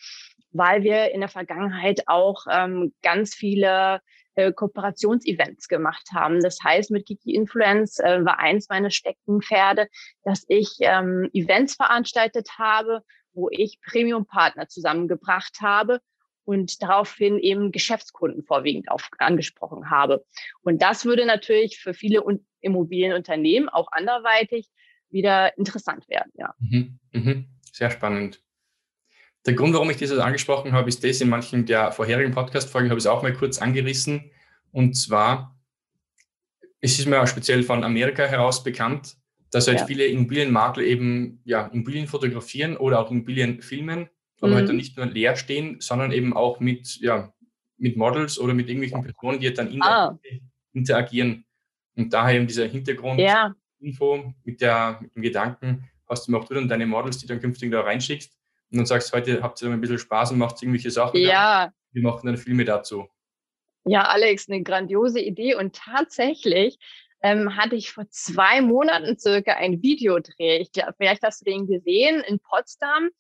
weil 0.53 0.83
wir 0.83 1.13
in 1.13 1.21
der 1.21 1.29
Vergangenheit 1.29 2.03
auch 2.07 2.45
ähm, 2.51 2.93
ganz 3.03 3.35
viele 3.35 4.01
äh, 4.35 4.53
Kooperationsevents 4.53 5.69
gemacht 5.69 6.09
haben. 6.13 6.41
Das 6.41 6.59
heißt, 6.63 6.91
mit 6.91 7.07
Kiki 7.07 7.35
Influence 7.35 7.99
äh, 7.99 8.25
war 8.25 8.39
eins 8.39 8.69
meiner 8.69 8.91
Steckenpferde, 8.91 9.89
dass 10.25 10.45
ich 10.49 10.77
ähm, 10.81 11.29
Events 11.33 11.75
veranstaltet 11.75 12.49
habe, 12.59 13.03
wo 13.33 13.49
ich 13.51 13.81
Premium-Partner 13.83 14.69
zusammengebracht 14.69 15.61
habe 15.61 16.01
und 16.45 16.83
daraufhin 16.83 17.39
eben 17.39 17.71
Geschäftskunden 17.71 18.43
vorwiegend 18.43 18.91
auf, 18.91 19.09
angesprochen 19.19 19.91
habe. 19.91 20.25
Und 20.63 20.83
das 20.83 21.05
würde 21.05 21.27
natürlich 21.27 21.79
für 21.79 21.95
viele 21.95 22.25
Immobilienunternehmen 22.61 23.69
auch 23.69 23.89
anderweitig 23.93 24.69
wieder 25.11 25.57
interessant 25.59 26.09
werden. 26.09 26.33
Ja. 26.35 26.55
Mhm, 26.59 26.99
mhm. 27.13 27.47
Sehr 27.73 27.91
spannend. 27.91 28.43
Der 29.47 29.55
Grund, 29.55 29.73
warum 29.73 29.89
ich 29.91 29.97
das 29.97 30.11
angesprochen 30.13 30.73
habe, 30.73 30.89
ist 30.89 31.03
das, 31.03 31.21
in 31.21 31.31
manchen 31.31 31.65
der 31.65 31.93
vorherigen 31.93 32.33
Podcast-Folgen 32.33 32.91
habe 32.91 32.99
ich 32.99 33.05
es 33.05 33.11
auch 33.11 33.23
mal 33.23 33.33
kurz 33.33 33.59
angerissen. 33.59 34.31
Und 34.71 34.95
zwar, 34.95 35.59
es 36.81 36.99
ist 36.99 37.07
mir 37.07 37.23
auch 37.23 37.27
speziell 37.27 37.63
von 37.63 37.83
Amerika 37.83 38.25
heraus 38.25 38.63
bekannt, 38.63 39.17
dass 39.51 39.67
halt 39.67 39.81
ja. 39.81 39.87
viele 39.87 40.07
Immobilienmakler 40.07 40.83
eben 40.83 41.41
ja, 41.45 41.67
Immobilien 41.69 42.07
fotografieren 42.07 42.77
oder 42.77 43.01
auch 43.01 43.11
Immobilien 43.11 43.63
filmen, 43.63 44.11
aber 44.41 44.49
halt 44.49 44.51
mhm. 44.51 44.55
halt 44.57 44.69
dann 44.69 44.77
nicht 44.77 44.97
nur 44.97 45.07
leer 45.07 45.37
stehen, 45.37 45.81
sondern 45.81 46.13
eben 46.13 46.37
auch 46.37 46.61
mit, 46.61 46.99
ja, 47.01 47.33
mit 47.79 47.97
Models 47.97 48.39
oder 48.39 48.53
mit 48.53 48.69
irgendwelchen 48.69 49.03
Personen, 49.03 49.41
die 49.41 49.47
halt 49.47 49.59
dann 49.59 49.81
ah. 49.81 50.19
interagieren. 50.75 51.47
Und 51.97 52.13
daher 52.13 52.37
eben 52.37 52.47
dieser 52.47 52.67
Hintergrund, 52.67 53.19
ja. 53.19 53.55
Info 53.81 54.35
mit, 54.45 54.61
der, 54.61 54.99
mit 55.01 55.17
dem 55.17 55.23
Gedanken, 55.23 55.89
hast 56.07 56.29
du 56.29 56.37
auch 56.37 56.45
du 56.45 56.55
dann 56.55 56.69
deine 56.69 56.87
Models, 56.87 57.19
die 57.19 57.27
du 57.27 57.33
dann 57.33 57.41
künftig 57.41 57.71
da 57.73 57.81
reinschickst 57.81 58.40
und 58.71 58.79
dann 58.79 58.87
sagst, 58.87 59.13
heute 59.13 59.43
habt 59.43 59.61
ihr 59.63 59.71
ein 59.71 59.81
bisschen 59.81 59.99
Spaß 59.99 60.33
und 60.33 60.39
macht 60.39 60.63
irgendwelche 60.63 60.91
Sachen. 60.91 61.21
Ja. 61.21 61.73
Wir 61.93 62.03
machen 62.03 62.27
dann 62.27 62.37
Filme 62.37 62.65
dazu. 62.65 63.09
Ja, 63.85 64.03
Alex, 64.03 64.49
eine 64.49 64.63
grandiose 64.63 65.21
Idee 65.21 65.55
und 65.55 65.75
tatsächlich 65.75 66.79
ähm, 67.23 67.57
hatte 67.57 67.77
ich 67.77 67.93
vor 67.93 68.09
zwei 68.11 68.61
Monaten 68.61 69.19
circa 69.19 69.55
ein 69.55 69.83
Videodreh. 69.83 70.59
Ich 70.59 70.73
glaube, 70.73 70.95
vielleicht 70.97 71.23
hast 71.23 71.41
du 71.41 71.51
den 71.51 71.67
gesehen 71.67 72.21
in 72.21 72.39
Potsdam 72.39 73.11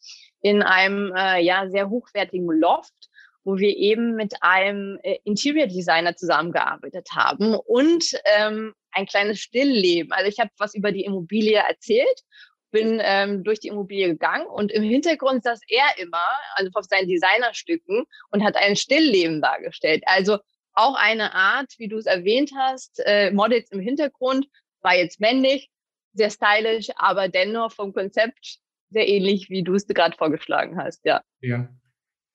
in 0.42 0.62
einem 0.62 1.12
äh, 1.14 1.40
ja 1.42 1.69
sehr 1.69 1.90
hochwertigen 1.90 2.47
Loft 2.47 3.11
wo 3.45 3.59
wir 3.59 3.76
eben 3.76 4.14
mit 4.16 4.35
einem 4.42 4.99
äh, 5.02 5.19
Interior 5.25 5.66
Designer 5.66 6.16
zusammengearbeitet 6.16 7.09
haben 7.12 7.54
und 7.54 8.04
ähm, 8.37 8.75
ein 8.92 9.07
kleines 9.07 9.40
Stillleben. 9.40 10.12
Also 10.12 10.28
ich 10.28 10.38
habe 10.38 10.50
was 10.59 10.75
über 10.75 10.92
die 10.92 11.04
Immobilie 11.04 11.57
erzählt, 11.57 12.23
bin 12.71 13.00
ähm, 13.03 13.45
durch 13.45 13.61
die 13.61 13.69
Immobilie 13.69 14.09
gegangen 14.09 14.47
und 14.47 14.73
im 14.73 14.83
Hintergrund 14.83 15.43
saß 15.43 15.61
er 15.69 15.99
immer, 15.99 16.27
also 16.55 16.71
auf 16.75 16.85
seinen 16.85 17.09
Designerstücken 17.09 18.05
und 18.31 18.45
hat 18.45 18.57
ein 18.57 18.77
Stillleben 18.77 19.41
dargestellt. 19.41 20.03
Also 20.07 20.39
auch 20.73 20.95
eine 20.95 21.35
Art, 21.35 21.75
wie 21.79 21.89
du 21.89 21.99
es 21.99 22.07
erwähnt 22.07 22.53
hast, 22.57 23.03
äh, 23.05 23.31
Models 23.31 23.71
im 23.71 23.81
Hintergrund, 23.81 24.47
war 24.83 24.97
jetzt 24.97 25.21
männlich, 25.21 25.69
sehr 26.12 26.31
stylisch, 26.31 26.89
aber 26.97 27.29
dennoch 27.29 27.73
vom 27.73 27.93
Konzept 27.93 28.59
sehr 28.91 29.09
ähnlich, 29.09 29.50
wie 29.50 29.62
du 29.62 29.75
es 29.75 29.87
gerade 29.87 30.17
vorgeschlagen 30.17 30.77
hast, 30.77 31.05
ja. 31.05 31.23
Ja. 31.41 31.69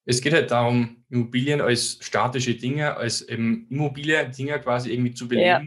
Es 0.08 0.20
geht 0.20 0.32
halt 0.32 0.52
darum, 0.52 1.04
Immobilien 1.10 1.60
als 1.60 1.98
statische 2.00 2.54
Dinge, 2.54 2.96
als 2.96 3.22
eben 3.22 3.66
immobile 3.68 4.28
Dinge 4.30 4.60
quasi 4.60 4.92
irgendwie 4.92 5.12
zu 5.12 5.26
belegen. 5.26 5.46
Ja. 5.46 5.62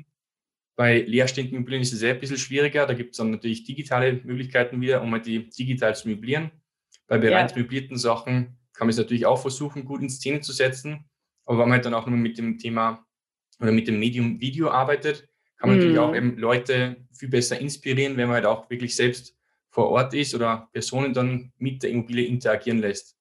Bei 0.79 1.01
leerstehenden 1.01 1.57
Immobilien 1.57 1.81
ist 1.81 1.91
es 1.91 1.99
sehr 1.99 2.13
ein 2.13 2.21
bisschen 2.21 2.37
schwieriger. 2.37 2.85
Da 2.85 2.93
gibt 2.93 3.11
es 3.11 3.17
dann 3.17 3.31
natürlich 3.31 3.65
digitale 3.65 4.13
Möglichkeiten 4.23 4.79
wieder, 4.79 5.01
um 5.01 5.11
halt 5.11 5.25
die 5.25 5.49
digital 5.49 5.93
zu 5.93 6.07
möblieren. 6.07 6.51
Bei 7.05 7.17
bereits 7.17 7.51
ja. 7.51 7.59
möblierten 7.59 7.97
Sachen 7.97 8.57
kann 8.71 8.87
man 8.87 8.91
es 8.91 8.97
natürlich 8.97 9.25
auch 9.25 9.41
versuchen, 9.41 9.83
gut 9.83 10.01
in 10.01 10.09
Szene 10.09 10.39
zu 10.39 10.53
setzen. 10.53 11.03
Aber 11.43 11.57
wenn 11.57 11.67
man 11.67 11.73
halt 11.73 11.85
dann 11.85 11.93
auch 11.93 12.07
nur 12.07 12.17
mit 12.17 12.37
dem 12.37 12.57
Thema 12.57 13.05
oder 13.59 13.73
mit 13.73 13.89
dem 13.89 13.99
Medium 13.99 14.39
Video 14.39 14.69
arbeitet, 14.69 15.27
kann 15.57 15.67
man 15.67 15.79
mhm. 15.79 15.83
natürlich 15.83 15.99
auch 15.99 16.15
eben 16.15 16.37
Leute 16.37 16.95
viel 17.11 17.27
besser 17.27 17.59
inspirieren, 17.59 18.15
wenn 18.15 18.27
man 18.27 18.35
halt 18.35 18.45
auch 18.45 18.69
wirklich 18.69 18.95
selbst 18.95 19.35
vor 19.71 19.89
Ort 19.89 20.13
ist 20.13 20.33
oder 20.33 20.69
Personen 20.71 21.13
dann 21.13 21.51
mit 21.57 21.83
der 21.83 21.89
Immobilie 21.89 22.25
interagieren 22.25 22.79
lässt. 22.79 23.19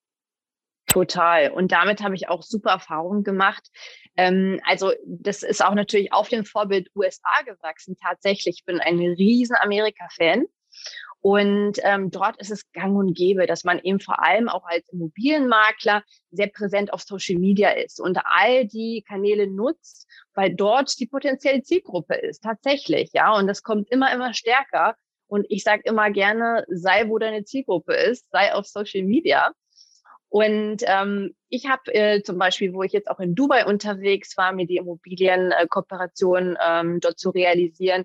Total. 0.87 1.51
Und 1.51 1.73
damit 1.73 2.03
habe 2.03 2.15
ich 2.15 2.29
auch 2.29 2.43
super 2.43 2.71
Erfahrungen 2.71 3.23
gemacht. 3.23 3.69
Ähm, 4.19 4.61
also 4.67 4.93
das 5.07 5.43
ist 5.45 5.65
auch 5.65 5.75
natürlich 5.75 6.13
auf 6.13 6.29
dem 6.29 6.45
Vorbild 6.45 6.91
USA 6.95 7.43
gewachsen. 7.47 7.97
Tatsächlich, 8.03 8.59
ich 8.59 8.65
bin 8.65 8.81
ein 8.81 8.99
riesen 8.99 9.57
Amerika-Fan. 9.57 10.47
Und 11.21 11.79
ähm, 11.83 12.11
dort 12.11 12.41
ist 12.41 12.51
es 12.51 12.71
gang 12.73 12.97
und 12.97 13.15
gäbe, 13.17 13.47
dass 13.47 13.65
man 13.65 13.81
eben 13.81 13.99
vor 14.01 14.23
allem 14.23 14.49
auch 14.49 14.65
als 14.65 14.89
Immobilienmakler 14.91 16.05
sehr 16.31 16.47
präsent 16.49 16.93
auf 16.93 17.03
Social 17.03 17.37
Media 17.37 17.71
ist 17.71 18.01
und 18.01 18.19
all 18.25 18.67
die 18.67 19.05
Kanäle 19.07 19.49
nutzt, 19.49 20.07
weil 20.35 20.55
dort 20.55 20.99
die 21.01 21.07
potenzielle 21.07 21.63
Zielgruppe 21.63 22.15
ist, 22.15 22.43
tatsächlich, 22.43 23.11
ja. 23.15 23.35
Und 23.37 23.49
das 23.49 23.63
kommt 23.63 23.91
immer, 23.91 24.13
immer 24.13 24.35
stärker. 24.35 24.97
Und 25.27 25.47
ich 25.49 25.63
sage 25.65 25.83
immer 25.85 26.11
gerne, 26.11 26.65
sei 26.69 27.09
wo 27.09 27.19
deine 27.19 27.45
Zielgruppe 27.45 27.95
ist, 27.95 28.31
sei 28.31 28.55
auf 28.55 28.67
Social 28.67 29.03
Media. 29.03 29.53
Und 30.31 30.83
ähm, 30.87 31.35
ich 31.49 31.67
habe 31.69 31.95
äh, 31.95 32.23
zum 32.23 32.39
Beispiel, 32.39 32.75
wo 32.75 32.83
ich 32.83 32.93
jetzt 32.93 33.11
auch 33.11 33.21
in 33.21 33.35
Dubai 33.35 33.65
unterwegs 33.65 34.37
war, 34.37 34.53
mir 34.53 34.67
die 34.67 34.77
Immobilienkooperation 34.77 36.57
äh, 36.57 36.81
ähm, 36.81 37.01
dort 37.01 37.19
zu 37.19 37.31
realisieren, 37.31 38.05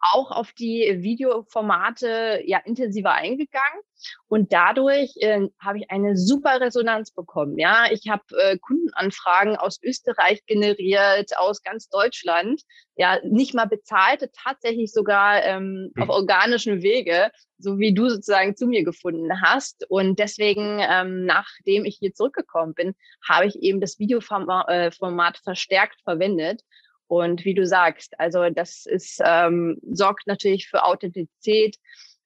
auch 0.00 0.30
auf 0.30 0.52
die 0.52 0.98
Videoformate 1.00 2.42
ja 2.44 2.58
intensiver 2.64 3.12
eingegangen 3.12 3.80
und 4.28 4.52
dadurch 4.52 5.12
äh, 5.16 5.48
habe 5.58 5.78
ich 5.78 5.90
eine 5.90 6.16
super 6.16 6.60
Resonanz 6.60 7.10
bekommen. 7.10 7.58
Ja, 7.58 7.86
ich 7.90 8.08
habe 8.08 8.22
äh, 8.38 8.58
Kundenanfragen 8.58 9.56
aus 9.56 9.78
Österreich 9.82 10.44
generiert, 10.46 11.36
aus 11.36 11.62
ganz 11.62 11.88
Deutschland, 11.88 12.62
ja, 12.96 13.18
nicht 13.24 13.54
mal 13.54 13.66
bezahlte, 13.66 14.30
tatsächlich 14.32 14.92
sogar 14.92 15.42
ähm, 15.44 15.92
auf 15.98 16.08
organischen 16.08 16.82
Wege, 16.82 17.30
so 17.58 17.78
wie 17.78 17.94
du 17.94 18.08
sozusagen 18.08 18.56
zu 18.56 18.66
mir 18.66 18.84
gefunden 18.84 19.42
hast. 19.42 19.84
Und 19.88 20.18
deswegen, 20.18 20.80
ähm, 20.80 21.26
nachdem 21.26 21.84
ich 21.84 21.96
hier 21.98 22.14
zurückgekommen 22.14 22.74
bin, 22.74 22.94
habe 23.28 23.46
ich 23.46 23.56
eben 23.56 23.80
das 23.80 23.98
Videoformat 23.98 24.68
äh, 24.68 24.90
Format 24.90 25.38
verstärkt 25.38 26.00
verwendet 26.04 26.62
und 27.10 27.44
wie 27.44 27.54
du 27.54 27.66
sagst, 27.66 28.20
also 28.20 28.50
das 28.50 28.86
ist, 28.86 29.20
ähm, 29.24 29.78
sorgt 29.90 30.28
natürlich 30.28 30.68
für 30.68 30.84
Authentizität, 30.84 31.74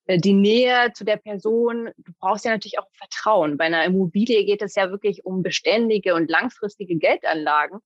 äh, 0.05 0.19
die 0.19 0.35
Nähe 0.35 0.93
zu 0.93 1.07
der 1.07 1.17
Person. 1.17 1.89
Du 1.97 2.13
brauchst 2.21 2.45
ja 2.45 2.51
natürlich 2.51 2.79
auch 2.79 2.91
Vertrauen. 2.93 3.57
Bei 3.57 3.65
einer 3.65 3.83
Immobilie 3.87 4.45
geht 4.45 4.61
es 4.61 4.75
ja 4.75 4.91
wirklich 4.91 5.25
um 5.25 5.43
beständige 5.43 6.15
und 6.15 6.29
langfristige 6.29 6.97
Geldanlagen. 6.97 7.79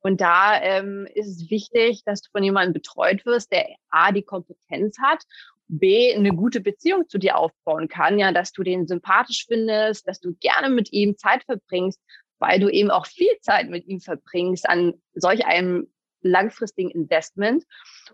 Und 0.00 0.20
da 0.20 0.60
ähm, 0.60 1.08
ist 1.14 1.28
es 1.28 1.50
wichtig, 1.50 2.02
dass 2.04 2.20
du 2.20 2.28
von 2.32 2.44
jemandem 2.44 2.74
betreut 2.74 3.24
wirst, 3.24 3.50
der 3.50 3.66
A, 3.88 4.12
die 4.12 4.22
Kompetenz 4.22 4.98
hat 5.00 5.24
B, 5.68 6.14
eine 6.14 6.34
gute 6.36 6.60
Beziehung 6.60 7.08
zu 7.08 7.16
dir 7.16 7.38
aufbauen 7.38 7.88
kann, 7.88 8.18
ja, 8.18 8.30
dass 8.30 8.52
du 8.52 8.62
den 8.62 8.86
sympathisch 8.86 9.46
findest, 9.48 10.06
dass 10.06 10.20
du 10.20 10.34
gerne 10.38 10.68
mit 10.68 10.92
ihm 10.92 11.16
Zeit 11.16 11.44
verbringst, 11.44 11.98
weil 12.38 12.60
du 12.60 12.68
eben 12.68 12.90
auch 12.90 13.06
viel 13.06 13.38
Zeit 13.40 13.70
mit 13.70 13.86
ihm 13.86 14.00
verbringst 14.00 14.68
an 14.68 15.00
solch 15.14 15.46
einem 15.46 15.88
langfristigen 16.22 16.90
Investment 16.90 17.64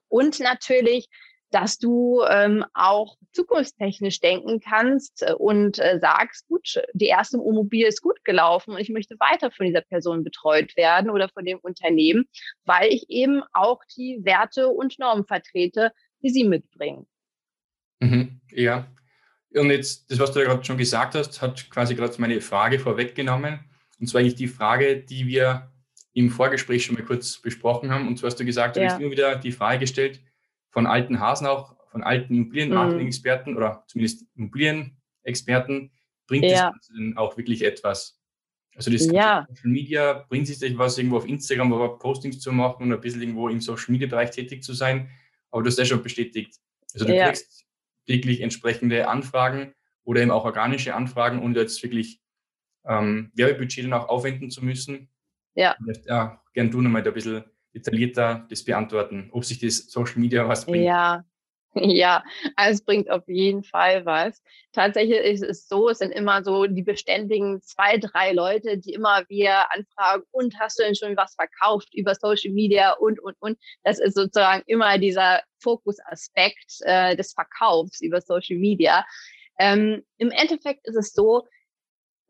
und 0.09 0.41
natürlich 0.41 1.09
dass 1.50 1.79
du 1.79 2.23
ähm, 2.29 2.65
auch 2.75 3.17
zukunftstechnisch 3.33 4.21
denken 4.21 4.61
kannst 4.61 5.23
äh, 5.23 5.33
und 5.33 5.79
äh, 5.79 5.99
sagst, 6.00 6.47
gut, 6.49 6.81
die 6.93 7.07
erste 7.07 7.38
Immobilie 7.38 7.87
ist 7.87 8.03
gut 8.03 8.23
gelaufen 8.25 8.73
und 8.73 8.81
ich 8.81 8.91
möchte 8.91 9.17
weiter 9.19 9.50
von 9.50 9.67
dieser 9.67 9.81
Person 9.81 10.25
betreut 10.25 10.77
werden 10.77 11.11
oder 11.11 11.29
von 11.29 11.45
dem 11.45 11.59
Unternehmen, 11.59 12.27
weil 12.65 12.93
ich 12.93 13.09
eben 13.09 13.43
auch 13.53 13.81
die 13.97 14.21
Werte 14.23 14.69
und 14.69 14.99
Normen 14.99 15.25
vertrete, 15.25 15.93
die 16.23 16.31
sie 16.31 16.45
mitbringen. 16.45 17.07
Mhm, 18.00 18.41
ja. 18.50 18.87
Und 19.55 19.71
jetzt, 19.71 20.11
das, 20.11 20.19
was 20.19 20.33
du 20.33 20.41
ja 20.41 20.47
gerade 20.47 20.65
schon 20.65 20.77
gesagt 20.77 21.15
hast, 21.15 21.41
hat 21.41 21.71
quasi 21.71 21.95
gerade 21.95 22.15
meine 22.19 22.41
Frage 22.43 22.79
vorweggenommen. 22.79 23.61
Und 23.99 24.07
zwar 24.07 24.21
eigentlich 24.21 24.35
die 24.35 24.47
Frage, 24.47 24.99
die 24.99 25.27
wir 25.27 25.73
im 26.19 26.31
Vorgespräch 26.31 26.85
schon 26.85 26.97
mal 26.97 27.05
kurz 27.05 27.39
besprochen 27.39 27.93
haben. 27.93 28.09
Und 28.09 28.19
zwar 28.19 28.31
hast 28.31 28.41
du 28.41 28.45
gesagt, 28.45 28.77
du 28.77 28.81
ja. 28.81 28.91
hast 28.91 29.01
immer 29.01 29.13
wieder 29.13 29.37
die 29.37 29.53
Frage 29.53 29.81
gestellt, 29.81 30.21
von 30.71 30.87
alten 30.87 31.21
Hasen 31.21 31.47
auch, 31.47 31.77
von 31.91 32.03
alten 32.03 32.35
Immobilienmarketing-Experten 32.35 33.53
mhm. 33.53 33.57
oder 33.57 33.85
zumindest 33.87 34.27
Immobilienexperten, 34.35 35.93
bringt 36.27 36.45
ja. 36.45 36.73
das 36.77 36.89
denn 36.89 37.17
auch 37.17 37.37
wirklich 37.37 37.65
etwas? 37.65 38.21
Also 38.75 38.91
das 38.91 39.07
ja. 39.07 39.47
Social 39.49 39.71
Media 39.71 40.27
bringt 40.29 40.49
sich 40.49 40.61
etwas, 40.61 40.99
irgendwo 40.99 41.19
auf 41.19 41.29
Instagram 41.29 41.73
oder 41.73 41.89
Postings 41.89 42.41
zu 42.41 42.53
machen 42.53 42.83
und 42.83 42.93
ein 42.93 43.01
bisschen 43.01 43.23
irgendwo 43.23 43.49
im 43.49 43.61
Social 43.61 43.93
Media 43.93 44.09
Bereich 44.09 44.31
tätig 44.31 44.65
zu 44.65 44.73
sein. 44.73 45.11
Aber 45.51 45.63
du 45.63 45.69
hast 45.69 45.79
ja 45.79 45.85
schon 45.85 46.03
bestätigt. 46.03 46.57
Also 46.95 47.07
du 47.07 47.15
ja. 47.15 47.27
kriegst 47.27 47.65
täglich 48.07 48.41
entsprechende 48.41 49.09
Anfragen 49.09 49.73
oder 50.03 50.21
eben 50.21 50.33
auch 50.33 50.45
organische 50.45 50.95
Anfragen 50.97 51.41
und 51.41 51.57
jetzt 51.57 51.81
wirklich 51.83 52.21
ähm, 52.85 53.31
Werbebudget 53.35 53.85
dann 53.85 53.93
auch 53.93 54.09
aufwenden 54.09 54.51
zu 54.51 54.65
müssen. 54.65 55.09
Ja. 55.59 55.77
ja, 56.07 56.41
gern 56.55 56.71
du 56.71 56.81
nochmal 56.81 57.03
da 57.03 57.11
ein 57.11 57.15
bisschen 57.15 57.43
detaillierter 57.75 58.47
das 58.49 58.65
beantworten, 58.65 59.29
ob 59.33 59.45
sich 59.45 59.59
das 59.59 59.91
Social 59.91 60.21
Media 60.21 60.49
was 60.49 60.65
bringt. 60.65 60.85
Ja, 60.85 61.25
ja, 61.75 62.23
es 62.57 62.81
bringt 62.81 63.11
auf 63.11 63.27
jeden 63.27 63.65
Fall 63.65 64.07
was. 64.07 64.41
Tatsächlich 64.73 65.19
ist 65.19 65.43
es 65.43 65.67
so, 65.67 65.88
es 65.88 65.99
sind 65.99 66.12
immer 66.12 66.45
so 66.45 66.67
die 66.67 66.85
beständigen 66.85 67.61
zwei, 67.62 67.99
drei 67.99 68.33
Leute, 68.33 68.79
die 68.79 68.93
immer 68.93 69.25
wieder 69.29 69.67
anfragen, 69.75 70.23
und 70.31 70.57
hast 70.61 70.79
du 70.79 70.85
denn 70.85 70.95
schon 70.95 71.17
was 71.17 71.35
verkauft 71.35 71.88
über 71.93 72.15
Social 72.15 72.53
Media 72.53 72.93
und, 72.93 73.19
und, 73.19 73.35
und. 73.41 73.59
Das 73.83 73.99
ist 73.99 74.15
sozusagen 74.15 74.62
immer 74.67 74.97
dieser 74.99 75.43
Fokusaspekt 75.59 76.79
äh, 76.83 77.17
des 77.17 77.33
Verkaufs 77.33 78.00
über 78.00 78.21
Social 78.21 78.59
Media. 78.59 79.05
Ähm, 79.59 80.05
Im 80.19 80.31
Endeffekt 80.31 80.87
ist 80.87 80.97
es 80.97 81.12
so, 81.12 81.49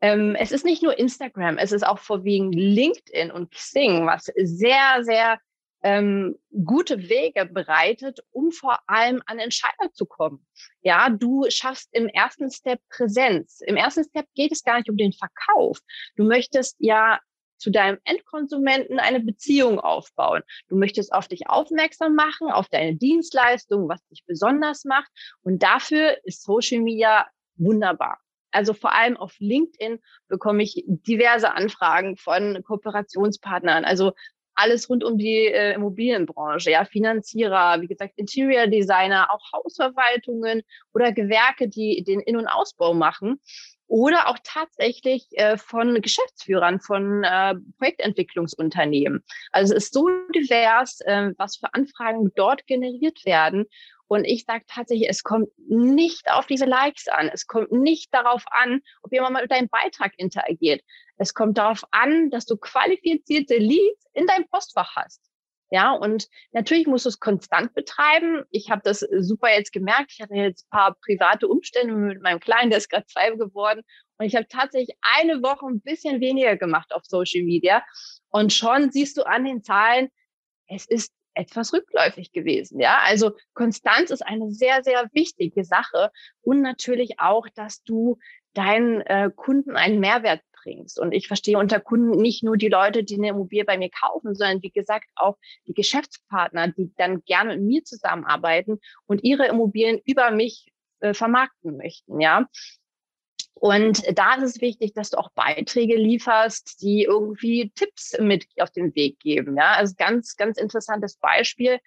ähm, 0.01 0.35
es 0.35 0.51
ist 0.51 0.65
nicht 0.65 0.83
nur 0.83 0.97
Instagram, 0.97 1.57
es 1.57 1.71
ist 1.71 1.85
auch 1.85 1.99
vorwiegend 1.99 2.55
LinkedIn 2.55 3.31
und 3.31 3.51
Xing, 3.51 4.05
was 4.05 4.31
sehr, 4.35 5.03
sehr 5.03 5.39
ähm, 5.81 6.37
gute 6.65 7.09
Wege 7.09 7.45
bereitet, 7.45 8.19
um 8.31 8.51
vor 8.51 8.79
allem 8.87 9.21
an 9.25 9.39
Entscheider 9.39 9.91
zu 9.93 10.05
kommen. 10.05 10.45
Ja, 10.81 11.09
du 11.09 11.45
schaffst 11.49 11.89
im 11.93 12.07
ersten 12.07 12.51
Step 12.51 12.81
Präsenz. 12.89 13.61
Im 13.65 13.77
ersten 13.77 14.03
Step 14.03 14.25
geht 14.35 14.51
es 14.51 14.63
gar 14.63 14.77
nicht 14.77 14.89
um 14.89 14.97
den 14.97 15.13
Verkauf. 15.13 15.79
Du 16.15 16.25
möchtest 16.25 16.75
ja 16.79 17.19
zu 17.57 17.71
deinem 17.71 17.97
Endkonsumenten 18.05 18.99
eine 18.99 19.19
Beziehung 19.19 19.79
aufbauen. 19.79 20.43
Du 20.69 20.77
möchtest 20.77 21.13
auf 21.13 21.27
dich 21.27 21.49
aufmerksam 21.49 22.15
machen, 22.15 22.51
auf 22.51 22.69
deine 22.69 22.95
Dienstleistung, 22.95 23.89
was 23.89 24.05
dich 24.07 24.23
besonders 24.25 24.85
macht. 24.85 25.09
Und 25.43 25.61
dafür 25.61 26.17
ist 26.23 26.43
Social 26.43 26.79
Media 26.79 27.27
wunderbar. 27.55 28.19
Also 28.51 28.73
vor 28.73 28.93
allem 28.93 29.17
auf 29.17 29.35
LinkedIn 29.39 29.99
bekomme 30.27 30.63
ich 30.63 30.83
diverse 30.87 31.53
Anfragen 31.53 32.17
von 32.17 32.61
Kooperationspartnern. 32.63 33.85
Also 33.85 34.13
alles 34.55 34.89
rund 34.89 35.03
um 35.03 35.17
die 35.17 35.47
äh, 35.47 35.73
Immobilienbranche, 35.73 36.71
ja, 36.71 36.83
Finanzierer, 36.83 37.81
wie 37.81 37.87
gesagt, 37.87 38.13
Interior 38.17 38.67
Designer, 38.67 39.29
auch 39.31 39.53
Hausverwaltungen 39.53 40.63
oder 40.93 41.13
Gewerke, 41.13 41.69
die 41.69 42.03
den 42.03 42.19
In- 42.19 42.35
und 42.35 42.47
Ausbau 42.47 42.93
machen 42.93 43.39
oder 43.89 44.27
auch 44.27 44.37
tatsächlich 44.43 45.27
äh, 45.31 45.57
von 45.57 46.01
Geschäftsführern 46.01 46.79
von 46.79 47.23
äh, 47.23 47.55
Projektentwicklungsunternehmen. 47.77 49.23
Also 49.51 49.73
es 49.73 49.85
ist 49.85 49.93
so 49.93 50.07
divers, 50.35 51.01
äh, 51.01 51.31
was 51.37 51.57
für 51.57 51.73
Anfragen 51.73 52.31
dort 52.35 52.67
generiert 52.67 53.25
werden. 53.25 53.65
Und 54.09 54.25
ich 54.25 54.43
sage 54.45 54.65
tatsächlich, 54.67 55.07
es 55.07 55.21
kommt 55.21 55.49
nicht 55.57 56.31
auf 56.31 56.47
diese 56.47 56.65
Likes 56.65 57.07
an. 57.07 57.29
Es 57.31 57.45
kommt 57.45 57.71
nicht 57.71 58.11
darauf 58.11 58.43
an, 58.49 58.81
ob 59.03 59.13
jemand 59.13 59.33
mal 59.33 59.43
mit 59.43 59.51
deinem 59.51 59.69
Beitrag 59.69 60.13
interagiert. 60.17 60.81
Es 61.17 61.35
kommt 61.35 61.59
darauf 61.59 61.83
an, 61.91 62.31
dass 62.31 62.47
du 62.47 62.57
qualifizierte 62.57 63.57
Leads 63.57 64.05
in 64.13 64.25
deinem 64.25 64.47
Postfach 64.47 64.95
hast. 64.95 65.21
Ja, 65.69 65.91
und 65.91 66.27
natürlich 66.53 66.87
musst 66.87 67.05
du 67.05 67.09
es 67.09 67.19
konstant 67.19 67.75
betreiben. 67.75 68.43
Ich 68.49 68.71
habe 68.71 68.81
das 68.83 69.01
super 69.19 69.49
jetzt 69.51 69.71
gemerkt. 69.71 70.11
Ich 70.13 70.21
hatte 70.21 70.33
jetzt 70.33 70.65
ein 70.65 70.75
paar 70.75 70.95
private 71.05 71.47
Umstände 71.47 71.93
mit 71.93 72.23
meinem 72.23 72.39
Kleinen, 72.39 72.71
der 72.71 72.79
ist 72.79 72.89
gerade 72.89 73.05
zwei 73.05 73.29
geworden. 73.29 73.83
Und 74.17 74.25
ich 74.25 74.35
habe 74.35 74.47
tatsächlich 74.47 74.97
eine 75.01 75.43
Woche 75.43 75.67
ein 75.67 75.81
bisschen 75.81 76.19
weniger 76.19 76.57
gemacht 76.57 76.91
auf 76.95 77.05
Social 77.05 77.43
Media. 77.43 77.83
Und 78.29 78.53
schon 78.53 78.91
siehst 78.91 79.17
du 79.17 79.23
an 79.27 79.45
den 79.45 79.63
Zahlen, 79.63 80.09
es 80.67 80.87
ist 80.87 81.13
etwas 81.39 81.73
rückläufig 81.73 82.31
gewesen. 82.31 82.79
Ja, 82.79 82.99
also 83.05 83.31
Konstanz 83.53 84.11
ist 84.11 84.21
eine 84.21 84.51
sehr, 84.51 84.83
sehr 84.83 85.07
wichtige 85.13 85.63
Sache 85.63 86.11
und 86.41 86.61
natürlich 86.61 87.19
auch, 87.19 87.47
dass 87.55 87.83
du 87.83 88.17
deinen 88.53 89.01
äh, 89.01 89.29
Kunden 89.35 89.75
einen 89.75 89.99
Mehrwert 89.99 90.41
bringst. 90.63 90.99
Und 90.99 91.13
ich 91.13 91.27
verstehe 91.27 91.57
unter 91.57 91.79
Kunden 91.79 92.21
nicht 92.21 92.43
nur 92.43 92.57
die 92.57 92.67
Leute, 92.67 93.03
die 93.03 93.15
eine 93.15 93.29
Immobilie 93.29 93.63
bei 93.63 93.77
mir 93.77 93.89
kaufen, 93.89 94.35
sondern 94.35 94.61
wie 94.61 94.71
gesagt 94.71 95.05
auch 95.15 95.37
die 95.67 95.73
Geschäftspartner, 95.73 96.69
die 96.69 96.91
dann 96.97 97.23
gerne 97.23 97.55
mit 97.55 97.65
mir 97.65 97.83
zusammenarbeiten 97.83 98.79
und 99.05 99.23
ihre 99.23 99.47
Immobilien 99.47 100.01
über 100.05 100.31
mich 100.31 100.67
äh, 100.99 101.13
vermarkten 101.13 101.77
möchten. 101.77 102.19
Ja, 102.19 102.47
und 103.59 104.17
da 104.17 104.35
ist 104.35 104.55
es 104.55 104.61
wichtig, 104.61 104.93
dass 104.93 105.09
du 105.09 105.17
auch 105.17 105.31
Beiträge 105.31 105.97
lieferst, 105.97 106.81
die 106.81 107.03
irgendwie 107.03 107.71
Tipps 107.75 108.17
mit 108.17 108.45
auf 108.57 108.71
den 108.71 108.95
Weg 108.95 109.19
geben. 109.19 109.57
Ja, 109.57 109.73
also 109.73 109.95
ganz, 109.97 110.37
ganz 110.37 110.57
interessantes 110.57 111.17
Beispiel. 111.17 111.79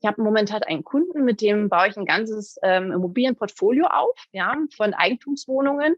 Ich 0.00 0.08
habe 0.08 0.22
momentan 0.22 0.64
einen 0.64 0.82
Kunden, 0.82 1.24
mit 1.24 1.40
dem 1.40 1.68
baue 1.68 1.88
ich 1.88 1.96
ein 1.96 2.06
ganzes 2.06 2.56
ähm, 2.64 2.90
Immobilienportfolio 2.90 3.86
auf, 3.86 4.18
ja, 4.32 4.56
von 4.74 4.92
Eigentumswohnungen. 4.92 5.94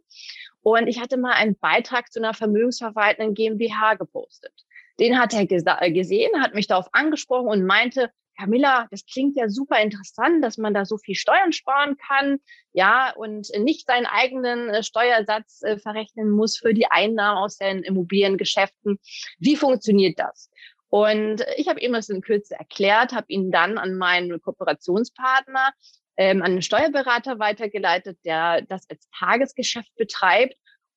Und 0.60 0.86
ich 0.86 1.00
hatte 1.00 1.16
mal 1.16 1.32
einen 1.32 1.56
Beitrag 1.56 2.12
zu 2.12 2.18
einer 2.20 2.34
vermögensverwaltenden 2.34 3.32
GmbH 3.32 3.94
gepostet. 3.94 4.52
Den 5.00 5.18
hat 5.18 5.32
er 5.32 5.46
gesehen, 5.92 6.42
hat 6.42 6.54
mich 6.54 6.66
darauf 6.66 6.88
angesprochen 6.92 7.48
und 7.48 7.64
meinte, 7.64 8.10
Camilla, 8.38 8.86
das 8.90 9.04
klingt 9.06 9.36
ja 9.36 9.48
super 9.48 9.80
interessant, 9.80 10.42
dass 10.42 10.58
man 10.58 10.74
da 10.74 10.84
so 10.84 10.98
viel 10.98 11.14
Steuern 11.14 11.52
sparen 11.52 11.96
kann, 11.96 12.38
ja, 12.72 13.12
und 13.14 13.48
nicht 13.58 13.86
seinen 13.86 14.06
eigenen 14.06 14.68
äh, 14.68 14.82
Steuersatz 14.82 15.62
äh, 15.62 15.78
verrechnen 15.78 16.30
muss 16.30 16.56
für 16.56 16.74
die 16.74 16.86
Einnahmen 16.86 17.38
aus 17.38 17.58
den 17.58 17.82
Immobiliengeschäften. 17.82 18.98
Wie 19.38 19.56
funktioniert 19.56 20.18
das? 20.18 20.50
Und 20.88 21.42
ich 21.56 21.68
habe 21.68 21.80
ihm 21.80 21.94
das 21.94 22.10
in 22.10 22.20
Kürze 22.20 22.54
erklärt, 22.54 23.12
habe 23.12 23.26
ihn 23.28 23.50
dann 23.50 23.78
an 23.78 23.94
meinen 23.94 24.42
Kooperationspartner, 24.42 25.72
ähm, 26.18 26.42
an 26.42 26.52
einen 26.52 26.62
Steuerberater 26.62 27.38
weitergeleitet, 27.38 28.18
der 28.24 28.60
das 28.62 28.88
als 28.90 29.08
Tagesgeschäft 29.18 29.94
betreibt. 29.96 30.54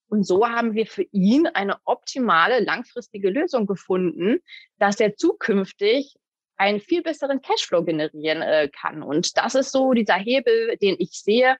Und 0.10 0.27
so 0.27 0.48
haben 0.48 0.74
wir 0.74 0.86
für 0.86 1.06
ihn 1.12 1.48
eine 1.48 1.77
optimale 1.86 2.60
langfristige 2.60 3.30
Lösung 3.30 3.65
gefunden, 3.65 4.39
dass 4.77 5.00
er 5.00 5.15
zukünftig 5.15 6.15
einen 6.58 6.80
viel 6.80 7.02
besseren 7.02 7.42
Cashflow 7.42 7.84
generieren 7.84 8.42
äh, 8.42 8.70
kann. 8.70 9.04
Und 9.04 9.38
das 9.38 9.56
ist 9.56 9.72
so 9.72 9.94
dieser 9.94 10.16
Hebel, 10.16 10.78
den 10.78 10.96
ich 11.00 11.12
sehe, 11.12 11.58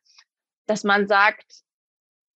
dass 0.68 0.84
man 0.84 1.08
sagt, 1.08 1.46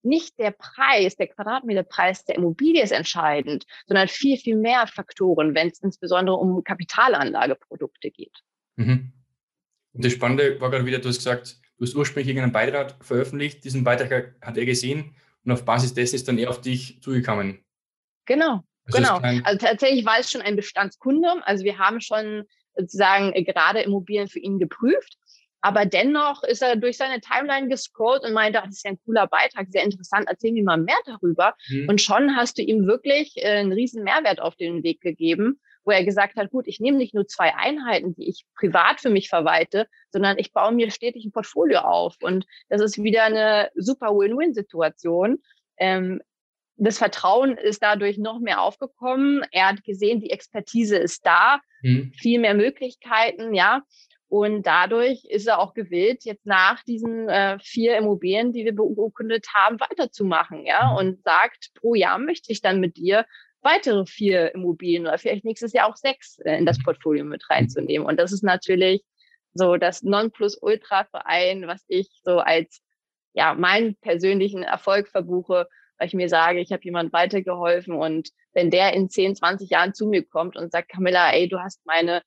nicht 0.01 0.39
der 0.39 0.51
Preis, 0.51 1.15
der 1.15 1.27
Quadratmeterpreis 1.27 2.23
der 2.25 2.35
Immobilie 2.35 2.81
ist 2.81 2.91
entscheidend, 2.91 3.65
sondern 3.85 4.07
viel, 4.07 4.37
viel 4.37 4.55
mehr 4.55 4.87
Faktoren, 4.87 5.55
wenn 5.55 5.67
es 5.67 5.79
insbesondere 5.81 6.37
um 6.37 6.63
Kapitalanlageprodukte 6.63 8.11
geht. 8.11 8.35
Mhm. 8.77 9.11
Und 9.93 10.05
das 10.05 10.13
Spannende 10.13 10.59
war 10.61 10.69
gerade 10.69 10.85
wieder, 10.85 10.99
du 10.99 11.09
hast 11.09 11.17
gesagt, 11.17 11.59
du 11.77 11.85
hast 11.85 11.95
ursprünglich 11.95 12.29
irgendeinen 12.29 12.53
Beitrag 12.53 13.03
veröffentlicht, 13.03 13.63
diesen 13.63 13.83
Beitrag 13.83 14.35
hat 14.41 14.57
er 14.57 14.65
gesehen 14.65 15.15
und 15.43 15.51
auf 15.51 15.65
Basis 15.65 15.93
dessen 15.93 16.15
ist 16.15 16.27
dann 16.27 16.37
er 16.37 16.49
auf 16.49 16.61
dich 16.61 17.01
zugekommen. 17.01 17.63
Genau. 18.25 18.63
Genau. 18.91 19.19
Also 19.43 19.57
tatsächlich 19.57 20.05
war 20.05 20.19
es 20.19 20.31
schon 20.31 20.41
ein 20.41 20.55
Bestandskunde. 20.55 21.27
Also 21.43 21.63
wir 21.63 21.77
haben 21.77 22.01
schon 22.01 22.43
sozusagen 22.75 23.33
äh, 23.33 23.43
gerade 23.43 23.81
Immobilien 23.81 24.27
für 24.27 24.39
ihn 24.39 24.59
geprüft. 24.59 25.17
Aber 25.61 25.85
dennoch 25.85 26.43
ist 26.43 26.61
er 26.61 26.77
durch 26.77 26.97
seine 26.97 27.19
Timeline 27.19 27.67
gescrollt 27.67 28.23
und 28.23 28.33
meinte, 28.33 28.61
das 28.63 28.77
ist 28.77 28.85
ja 28.85 28.91
ein 28.91 28.99
cooler 29.05 29.27
Beitrag, 29.27 29.67
sehr 29.69 29.83
interessant, 29.83 30.25
erzähl 30.27 30.53
mir 30.53 30.63
mal 30.63 30.77
mehr 30.77 30.95
darüber. 31.05 31.53
Mhm. 31.67 31.89
Und 31.89 32.01
schon 32.01 32.35
hast 32.35 32.57
du 32.57 32.61
ihm 32.61 32.87
wirklich 32.87 33.33
äh, 33.35 33.57
einen 33.57 33.73
riesen 33.73 34.03
Mehrwert 34.03 34.39
auf 34.39 34.55
den 34.55 34.83
Weg 34.83 35.01
gegeben, 35.01 35.59
wo 35.83 35.91
er 35.91 36.05
gesagt 36.05 36.37
hat, 36.37 36.51
gut, 36.51 36.67
ich 36.67 36.79
nehme 36.79 36.97
nicht 36.97 37.13
nur 37.13 37.27
zwei 37.27 37.55
Einheiten, 37.55 38.15
die 38.15 38.29
ich 38.29 38.45
privat 38.55 39.01
für 39.01 39.09
mich 39.09 39.27
verwalte, 39.27 39.87
sondern 40.11 40.37
ich 40.37 40.53
baue 40.53 40.71
mir 40.71 40.91
stetig 40.91 41.25
ein 41.25 41.31
Portfolio 41.31 41.79
auf. 41.79 42.15
Und 42.21 42.45
das 42.69 42.81
ist 42.81 43.01
wieder 43.03 43.23
eine 43.23 43.69
super 43.75 44.11
Win-Win-Situation. 44.11 45.41
Ähm, 45.77 46.21
das 46.79 46.97
Vertrauen 46.97 47.57
ist 47.57 47.83
dadurch 47.83 48.17
noch 48.17 48.39
mehr 48.39 48.61
aufgekommen. 48.61 49.43
Er 49.51 49.67
hat 49.67 49.83
gesehen, 49.83 50.21
die 50.21 50.31
Expertise 50.31 50.97
ist 50.97 51.25
da, 51.25 51.59
mhm. 51.81 52.13
viel 52.15 52.39
mehr 52.39 52.53
Möglichkeiten, 52.53 53.53
ja. 53.53 53.81
Und 54.29 54.67
dadurch 54.67 55.25
ist 55.25 55.47
er 55.47 55.59
auch 55.59 55.73
gewillt, 55.73 56.23
jetzt 56.23 56.45
nach 56.45 56.83
diesen 56.83 57.27
äh, 57.29 57.57
vier 57.59 57.97
Immobilien, 57.97 58.53
die 58.53 58.63
wir 58.63 58.75
beurkundet 58.75 59.47
haben, 59.55 59.79
weiterzumachen, 59.79 60.65
ja. 60.65 60.91
Mhm. 60.91 60.97
Und 60.97 61.23
sagt, 61.23 61.71
pro 61.75 61.95
Jahr 61.95 62.17
möchte 62.17 62.51
ich 62.51 62.61
dann 62.61 62.79
mit 62.79 62.97
dir 62.97 63.25
weitere 63.61 64.05
vier 64.05 64.53
Immobilien 64.55 65.07
oder 65.07 65.17
vielleicht 65.17 65.43
nächstes 65.43 65.73
Jahr 65.73 65.89
auch 65.89 65.97
sechs 65.97 66.39
äh, 66.39 66.57
in 66.57 66.65
das 66.65 66.77
mhm. 66.79 66.83
Portfolio 66.83 67.25
mit 67.25 67.49
reinzunehmen. 67.49 68.07
Und 68.07 68.17
das 68.17 68.31
ist 68.31 68.43
natürlich 68.43 69.03
so 69.53 69.77
das 69.77 70.03
Nonplusultra-Verein, 70.03 71.67
was 71.67 71.83
ich 71.87 72.09
so 72.23 72.39
als 72.39 72.81
ja 73.33 73.53
meinen 73.53 73.95
persönlichen 73.95 74.63
Erfolg 74.63 75.09
verbuche, 75.09 75.67
weil 75.99 76.07
ich 76.07 76.13
mir 76.13 76.29
sage, 76.29 76.59
ich 76.59 76.71
habe 76.71 76.83
jemand 76.83 77.13
weitergeholfen 77.13 77.93
und 77.93 78.29
wenn 78.53 78.71
der 78.71 78.93
in 78.93 79.09
10, 79.09 79.35
20 79.35 79.69
Jahren 79.69 79.93
zu 79.93 80.07
mir 80.07 80.25
kommt 80.25 80.55
und 80.55 80.71
sagt, 80.71 80.89
Camilla, 80.89 81.31
ey, 81.31 81.47
du 81.47 81.59
hast 81.59 81.85
meine 81.85 82.23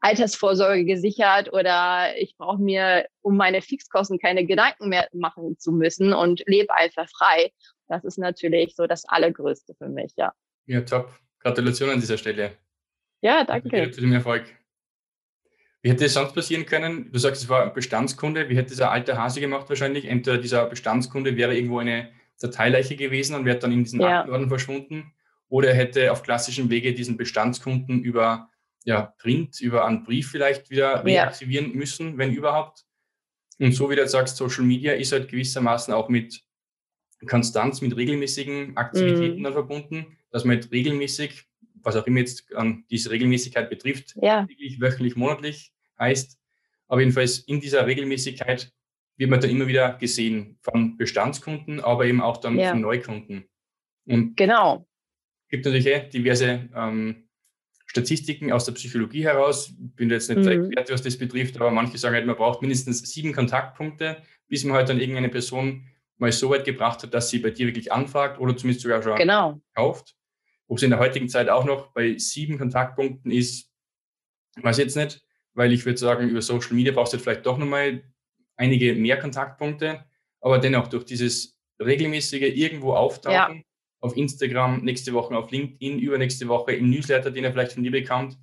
Altersvorsorge 0.00 0.84
gesichert 0.84 1.52
oder 1.52 2.16
ich 2.18 2.36
brauche 2.36 2.60
mir 2.60 3.06
um 3.20 3.36
meine 3.36 3.62
Fixkosten 3.62 4.18
keine 4.18 4.44
Gedanken 4.44 4.88
mehr 4.88 5.08
machen 5.12 5.56
zu 5.58 5.70
müssen 5.70 6.12
und 6.12 6.42
lebe 6.46 6.74
einfach 6.74 7.08
frei. 7.08 7.52
Das 7.86 8.04
ist 8.04 8.18
natürlich 8.18 8.74
so 8.74 8.88
das 8.88 9.04
Allergrößte 9.04 9.74
für 9.78 9.88
mich, 9.88 10.12
ja. 10.16 10.32
Ja, 10.66 10.80
top. 10.80 11.08
Gratulation 11.38 11.90
an 11.90 12.00
dieser 12.00 12.18
Stelle. 12.18 12.56
Ja, 13.20 13.44
danke. 13.44 13.90
Zu 13.92 14.00
dem 14.00 14.12
Erfolg. 14.12 14.44
Wie 15.82 15.90
hätte 15.90 16.04
es 16.04 16.14
sonst 16.14 16.34
passieren 16.34 16.66
können? 16.66 17.10
Du 17.12 17.18
sagst, 17.18 17.42
es 17.42 17.48
war 17.48 17.64
ein 17.64 17.72
Bestandskunde. 17.72 18.48
Wie 18.48 18.56
hätte 18.56 18.70
dieser 18.70 18.90
alte 18.90 19.16
Hase 19.16 19.40
gemacht 19.40 19.68
wahrscheinlich? 19.68 20.06
Entweder 20.06 20.38
dieser 20.38 20.66
Bestandskunde 20.66 21.36
wäre 21.36 21.56
irgendwo 21.56 21.78
eine 21.78 22.10
Dateileiche 22.42 22.96
gewesen 22.96 23.34
und 23.34 23.44
wäre 23.44 23.58
dann 23.58 23.72
in 23.72 23.84
diesen 23.84 24.00
ja. 24.00 24.20
Aktenorden 24.20 24.48
verschwunden. 24.48 25.12
Oder 25.48 25.70
er 25.70 25.74
hätte 25.74 26.12
auf 26.12 26.22
klassischem 26.22 26.70
Wege 26.70 26.94
diesen 26.94 27.16
Bestandskunden 27.16 28.02
über 28.02 28.48
ja, 28.84 29.14
Print, 29.18 29.60
über 29.60 29.84
einen 29.86 30.02
Brief 30.04 30.30
vielleicht 30.30 30.70
wieder 30.70 31.04
reaktivieren 31.04 31.70
ja. 31.70 31.76
müssen, 31.76 32.18
wenn 32.18 32.32
überhaupt. 32.32 32.84
Und 33.58 33.72
so 33.72 33.90
wie 33.90 33.94
du 33.94 34.02
jetzt 34.02 34.12
sagst, 34.12 34.36
Social 34.36 34.64
Media 34.64 34.92
ist 34.92 35.12
halt 35.12 35.28
gewissermaßen 35.28 35.94
auch 35.94 36.08
mit 36.08 36.42
Konstanz, 37.28 37.80
mit 37.80 37.96
regelmäßigen 37.96 38.76
Aktivitäten 38.76 39.38
mhm. 39.38 39.44
dann 39.44 39.52
verbunden, 39.52 40.18
dass 40.30 40.44
man 40.44 40.56
halt 40.56 40.72
regelmäßig, 40.72 41.44
was 41.82 41.96
auch 41.96 42.06
immer 42.06 42.20
jetzt 42.20 42.52
an 42.54 42.84
diese 42.90 43.10
Regelmäßigkeit 43.10 43.70
betrifft, 43.70 44.14
ja. 44.20 44.44
täglich, 44.46 44.80
wöchentlich, 44.80 45.16
monatlich 45.16 45.72
heißt, 45.98 46.38
aber 46.88 47.00
jedenfalls 47.00 47.38
in 47.38 47.60
dieser 47.60 47.86
Regelmäßigkeit 47.86 48.72
wird 49.22 49.30
man 49.30 49.40
dann 49.40 49.50
immer 49.50 49.68
wieder 49.68 49.94
gesehen 49.94 50.58
von 50.62 50.96
Bestandskunden, 50.96 51.78
aber 51.78 52.06
eben 52.06 52.20
auch 52.20 52.38
dann 52.38 52.58
ja. 52.58 52.70
von 52.70 52.80
Neukunden. 52.80 53.44
Und 54.04 54.36
genau. 54.36 54.84
Es 55.44 55.50
gibt 55.50 55.64
natürlich 55.64 55.86
eh 55.86 56.08
diverse 56.08 56.68
ähm, 56.74 57.28
Statistiken 57.86 58.50
aus 58.50 58.64
der 58.64 58.72
Psychologie 58.72 59.22
heraus. 59.22 59.68
Ich 59.68 59.94
bin 59.94 60.10
jetzt 60.10 60.28
nicht 60.28 60.38
mhm. 60.38 60.42
der 60.42 60.52
Experte, 60.54 60.92
was 60.92 61.02
das 61.02 61.16
betrifft, 61.16 61.56
aber 61.56 61.70
manche 61.70 61.98
sagen 61.98 62.16
halt, 62.16 62.26
man 62.26 62.34
braucht 62.34 62.62
mindestens 62.62 63.00
sieben 63.12 63.32
Kontaktpunkte, 63.32 64.22
bis 64.48 64.64
man 64.64 64.76
halt 64.76 64.88
dann 64.88 64.98
irgendeine 64.98 65.28
Person 65.28 65.86
mal 66.18 66.32
so 66.32 66.50
weit 66.50 66.64
gebracht 66.64 67.04
hat, 67.04 67.14
dass 67.14 67.30
sie 67.30 67.38
bei 67.38 67.50
dir 67.50 67.66
wirklich 67.66 67.92
anfragt 67.92 68.40
oder 68.40 68.56
zumindest 68.56 68.82
sogar 68.82 69.02
schon 69.02 69.16
genau. 69.16 69.60
kauft. 69.74 70.16
Ob 70.66 70.78
es 70.78 70.82
in 70.82 70.90
der 70.90 70.98
heutigen 70.98 71.28
Zeit 71.28 71.48
auch 71.48 71.64
noch 71.64 71.92
bei 71.92 72.18
sieben 72.18 72.58
Kontaktpunkten 72.58 73.30
ist, 73.30 73.70
weiß 74.60 74.78
ich 74.78 74.84
jetzt 74.84 74.96
nicht, 74.96 75.24
weil 75.54 75.72
ich 75.72 75.84
würde 75.86 75.98
sagen, 75.98 76.28
über 76.28 76.42
Social 76.42 76.74
Media 76.74 76.92
brauchst 76.92 77.12
du 77.12 77.18
vielleicht 77.18 77.46
doch 77.46 77.56
nochmal 77.56 78.02
einige 78.62 78.94
mehr 78.94 79.18
Kontaktpunkte, 79.18 80.04
aber 80.40 80.58
dennoch 80.58 80.88
durch 80.88 81.04
dieses 81.04 81.58
regelmäßige 81.80 82.54
irgendwo 82.54 82.92
auftauchen, 82.94 83.56
ja. 83.56 83.62
auf 84.00 84.16
Instagram, 84.16 84.84
nächste 84.84 85.12
Woche 85.12 85.36
auf 85.36 85.50
LinkedIn, 85.50 85.98
übernächste 85.98 86.46
Woche 86.48 86.72
im 86.72 86.88
Newsletter, 86.90 87.30
den 87.30 87.44
er 87.44 87.52
vielleicht 87.52 87.72
von 87.72 87.82
dir 87.82 87.90
bekommt, 87.90 88.38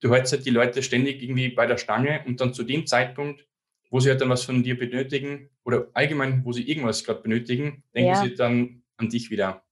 du 0.00 0.12
hältst 0.14 0.32
halt 0.32 0.44
die 0.44 0.50
Leute 0.50 0.82
ständig 0.82 1.22
irgendwie 1.22 1.48
bei 1.48 1.66
der 1.66 1.78
Stange 1.78 2.22
und 2.26 2.40
dann 2.40 2.52
zu 2.52 2.62
dem 2.62 2.86
Zeitpunkt, 2.86 3.46
wo 3.90 4.00
sie 4.00 4.10
halt 4.10 4.20
dann 4.20 4.28
was 4.28 4.44
von 4.44 4.62
dir 4.62 4.78
benötigen 4.78 5.48
oder 5.64 5.88
allgemein, 5.94 6.44
wo 6.44 6.52
sie 6.52 6.68
irgendwas 6.68 7.04
gerade 7.04 7.22
benötigen, 7.22 7.82
denken 7.94 8.10
ja. 8.10 8.22
sie 8.22 8.34
dann 8.34 8.82
an 8.98 9.08
dich 9.08 9.30
wieder. 9.30 9.62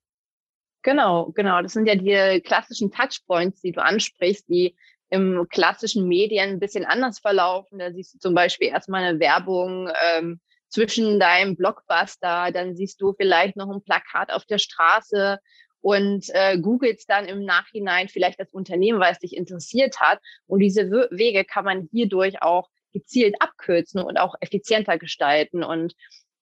Genau, 0.82 1.32
genau. 1.32 1.62
Das 1.62 1.72
sind 1.72 1.86
ja 1.86 1.94
die 1.94 2.40
klassischen 2.40 2.90
Touchpoints, 2.90 3.62
die 3.62 3.72
du 3.72 3.82
ansprichst, 3.82 4.48
die 4.48 4.74
im 5.14 5.46
klassischen 5.48 6.08
Medien 6.08 6.50
ein 6.50 6.60
bisschen 6.60 6.84
anders 6.84 7.20
verlaufen. 7.20 7.78
Da 7.78 7.92
siehst 7.92 8.14
du 8.14 8.18
zum 8.18 8.34
Beispiel 8.34 8.68
erstmal 8.68 9.04
eine 9.04 9.20
Werbung 9.20 9.88
ähm, 10.16 10.40
zwischen 10.68 11.20
deinem 11.20 11.54
Blockbuster, 11.54 12.50
dann 12.52 12.74
siehst 12.74 13.00
du 13.00 13.14
vielleicht 13.16 13.56
noch 13.56 13.70
ein 13.70 13.82
Plakat 13.82 14.32
auf 14.32 14.44
der 14.44 14.58
Straße 14.58 15.38
und 15.80 16.26
äh, 16.30 16.58
googelst 16.58 17.08
dann 17.08 17.26
im 17.26 17.44
Nachhinein 17.44 18.08
vielleicht 18.08 18.40
das 18.40 18.50
Unternehmen, 18.50 18.98
weil 18.98 19.12
es 19.12 19.20
dich 19.20 19.36
interessiert 19.36 20.00
hat. 20.00 20.18
Und 20.46 20.58
diese 20.60 20.90
Wege 21.10 21.44
kann 21.44 21.64
man 21.64 21.88
hierdurch 21.92 22.42
auch 22.42 22.70
gezielt 22.92 23.36
abkürzen 23.38 24.00
und 24.00 24.16
auch 24.16 24.34
effizienter 24.40 24.98
gestalten. 24.98 25.62
Und 25.62 25.94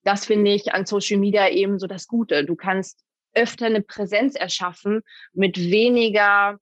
das 0.02 0.24
finde 0.24 0.52
ich 0.52 0.72
an 0.72 0.86
Social 0.86 1.18
Media 1.18 1.48
eben 1.50 1.78
so 1.78 1.86
das 1.86 2.06
Gute. 2.06 2.44
Du 2.46 2.56
kannst 2.56 3.00
öfter 3.34 3.66
eine 3.66 3.82
Präsenz 3.82 4.34
erschaffen 4.34 5.02
mit 5.34 5.58
weniger 5.58 6.58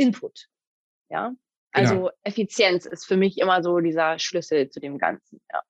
Input. 0.00 0.48
Ja, 1.08 1.32
also 1.72 1.94
genau. 1.94 2.10
Effizienz 2.22 2.86
ist 2.86 3.06
für 3.06 3.16
mich 3.16 3.38
immer 3.38 3.62
so 3.62 3.78
dieser 3.80 4.18
Schlüssel 4.18 4.70
zu 4.70 4.80
dem 4.80 4.98
Ganzen. 4.98 5.40
Ja. 5.52 5.60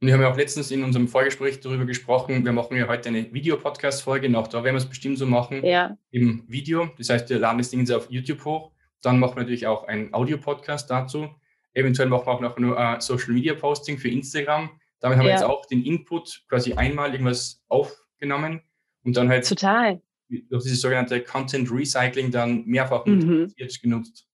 Und 0.00 0.08
wir 0.08 0.14
haben 0.14 0.22
ja 0.22 0.30
auch 0.32 0.36
letztens 0.36 0.70
in 0.72 0.82
unserem 0.82 1.06
Vorgespräch 1.06 1.60
darüber 1.60 1.84
gesprochen, 1.84 2.44
wir 2.44 2.52
machen 2.52 2.76
ja 2.76 2.88
heute 2.88 3.08
eine 3.08 3.32
Videopodcast-Folge 3.32 4.26
und 4.26 4.34
auch 4.34 4.48
da 4.48 4.64
werden 4.64 4.74
wir 4.74 4.80
es 4.80 4.88
bestimmt 4.88 5.16
so 5.16 5.26
machen 5.26 5.64
ja. 5.64 5.96
im 6.10 6.44
Video. 6.48 6.90
Das 6.98 7.08
heißt, 7.08 7.30
wir 7.30 7.38
laden 7.38 7.58
das 7.58 7.70
Ding 7.70 7.88
auf 7.92 8.10
YouTube 8.10 8.44
hoch. 8.44 8.72
Dann 9.00 9.20
machen 9.20 9.36
wir 9.36 9.42
natürlich 9.42 9.66
auch 9.68 9.84
einen 9.84 10.12
Audio-Podcast 10.12 10.90
dazu. 10.90 11.28
Eventuell 11.72 12.08
machen 12.08 12.26
wir 12.26 12.32
auch 12.32 12.40
noch 12.40 12.58
nur 12.58 12.76
uh, 12.76 13.00
Social-Media-Posting 13.00 13.98
für 13.98 14.08
Instagram. 14.08 14.70
Damit 14.98 15.18
haben 15.18 15.26
ja. 15.26 15.32
wir 15.32 15.38
jetzt 15.38 15.44
auch 15.44 15.66
den 15.66 15.84
Input 15.84 16.42
quasi 16.48 16.74
einmal 16.74 17.12
irgendwas 17.12 17.62
aufgenommen 17.68 18.62
und 19.04 19.16
dann 19.16 19.28
halt 19.28 19.48
Total. 19.48 20.02
Durch 20.48 20.64
dieses 20.64 20.80
sogenannte 20.80 21.22
Content 21.22 21.70
Recycling 21.70 22.30
dann 22.30 22.64
mehrfach 22.64 23.04
mhm. 23.06 23.52
genutzt. 23.82 24.26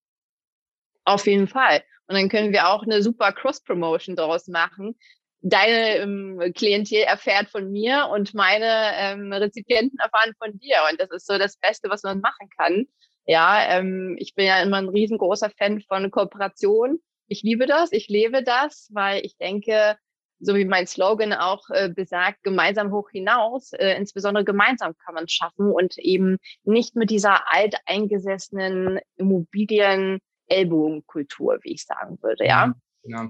Auf 1.05 1.27
jeden 1.27 1.49
Fall. 1.49 1.83
Und 2.07 2.17
dann 2.17 2.29
können 2.29 2.53
wir 2.53 2.69
auch 2.69 2.83
eine 2.83 3.03
super 3.03 3.33
Cross-Promotion 3.33 4.17
daraus 4.17 4.49
machen. 4.49 4.97
Deine 5.41 5.97
ähm, 5.99 6.53
Klientel 6.55 7.03
erfährt 7.03 7.49
von 7.51 7.71
mir 7.71 8.09
und 8.13 8.35
meine 8.35 8.93
ähm, 8.95 9.33
Rezipienten 9.33 9.99
erfahren 9.99 10.35
von 10.39 10.59
dir. 10.59 10.77
Und 10.91 11.01
das 11.01 11.11
ist 11.11 11.27
so 11.27 11.39
das 11.39 11.57
Beste, 11.59 11.89
was 11.91 12.03
man 12.03 12.21
machen 12.21 12.49
kann. 12.57 12.87
Ja, 13.27 13.79
ähm, 13.79 14.17
ich 14.19 14.35
bin 14.35 14.47
ja 14.47 14.63
immer 14.63 14.79
ein 14.79 14.89
riesengroßer 14.89 15.51
Fan 15.51 15.83
von 15.83 16.11
Kooperation. 16.11 16.99
Ich 17.29 17.43
liebe 17.43 17.67
das, 17.67 17.93
ich 17.93 18.09
lebe 18.09 18.43
das, 18.43 18.89
weil 18.93 19.25
ich 19.25 19.37
denke, 19.37 19.97
so 20.41 20.55
wie 20.55 20.65
mein 20.65 20.87
Slogan 20.87 21.33
auch 21.33 21.69
äh, 21.71 21.89
besagt, 21.89 22.43
gemeinsam 22.43 22.93
hoch 22.93 23.09
hinaus. 23.11 23.73
Äh, 23.73 23.97
insbesondere 23.97 24.45
gemeinsam 24.45 24.95
kann 25.05 25.15
man 25.15 25.27
schaffen 25.29 25.71
und 25.71 25.97
eben 25.99 26.39
nicht 26.65 26.97
mit 26.97 27.11
dieser 27.11 27.53
alteingesessenen 27.53 28.99
Immobilien-Ellbogenkultur, 29.17 31.59
wie 31.63 31.73
ich 31.73 31.85
sagen 31.85 32.19
würde, 32.23 32.47
ja. 32.47 32.73
Genau. 33.03 33.29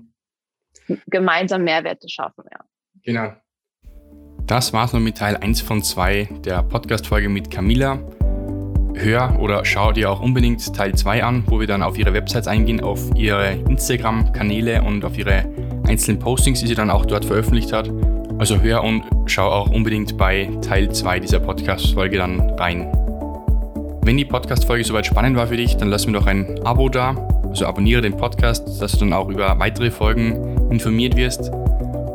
Gemeinsam 1.07 1.64
Mehrwerte 1.64 2.09
schaffen, 2.09 2.44
ja. 2.51 2.61
Genau. 3.05 3.35
Das 4.47 4.73
war's 4.73 4.94
noch 4.94 5.01
mit 5.01 5.18
Teil 5.18 5.37
1 5.37 5.61
von 5.61 5.83
2 5.83 6.40
der 6.44 6.62
Podcast-Folge 6.62 7.29
mit 7.29 7.51
Camilla. 7.51 7.99
Hör 8.94 9.38
oder 9.38 9.64
schau 9.64 9.92
dir 9.92 10.11
auch 10.11 10.20
unbedingt 10.20 10.74
Teil 10.74 10.94
2 10.94 11.22
an, 11.22 11.44
wo 11.46 11.61
wir 11.61 11.66
dann 11.66 11.83
auf 11.83 11.98
ihre 11.98 12.12
Websites 12.12 12.48
eingehen, 12.48 12.81
auf 12.81 13.01
ihre 13.14 13.53
Instagram-Kanäle 13.68 14.83
und 14.83 15.05
auf 15.05 15.16
ihre 15.16 15.44
einzelnen 15.87 16.18
Postings, 16.18 16.61
die 16.61 16.66
sie 16.66 16.74
dann 16.74 16.90
auch 16.90 17.07
dort 17.07 17.24
veröffentlicht 17.24 17.72
hat. 17.72 17.90
Also 18.38 18.61
hör 18.61 18.85
und 18.85 19.05
schau 19.27 19.48
auch 19.48 19.70
unbedingt 19.70 20.16
bei 20.16 20.48
Teil 20.62 20.90
2 20.90 21.20
dieser 21.20 21.40
Podcast-Folge 21.40 22.18
dann 22.18 22.40
rein. 22.51 22.92
Wenn 24.03 24.16
die 24.16 24.24
Podcast-Folge 24.24 24.85
soweit 24.85 25.07
spannend 25.07 25.37
war 25.37 25.48
für 25.48 25.57
dich, 25.57 25.77
dann 25.77 25.88
lass 25.88 26.07
mir 26.07 26.12
doch 26.12 26.27
ein 26.27 26.59
Abo 26.64 26.88
da. 26.88 27.14
Also 27.48 27.66
abonniere 27.66 28.03
den 28.03 28.16
Podcast, 28.16 28.81
dass 28.81 28.92
du 28.92 28.98
dann 29.01 29.12
auch 29.12 29.29
über 29.29 29.59
weitere 29.59 29.90
Folgen 29.90 30.70
informiert 30.70 31.16
wirst. 31.16 31.51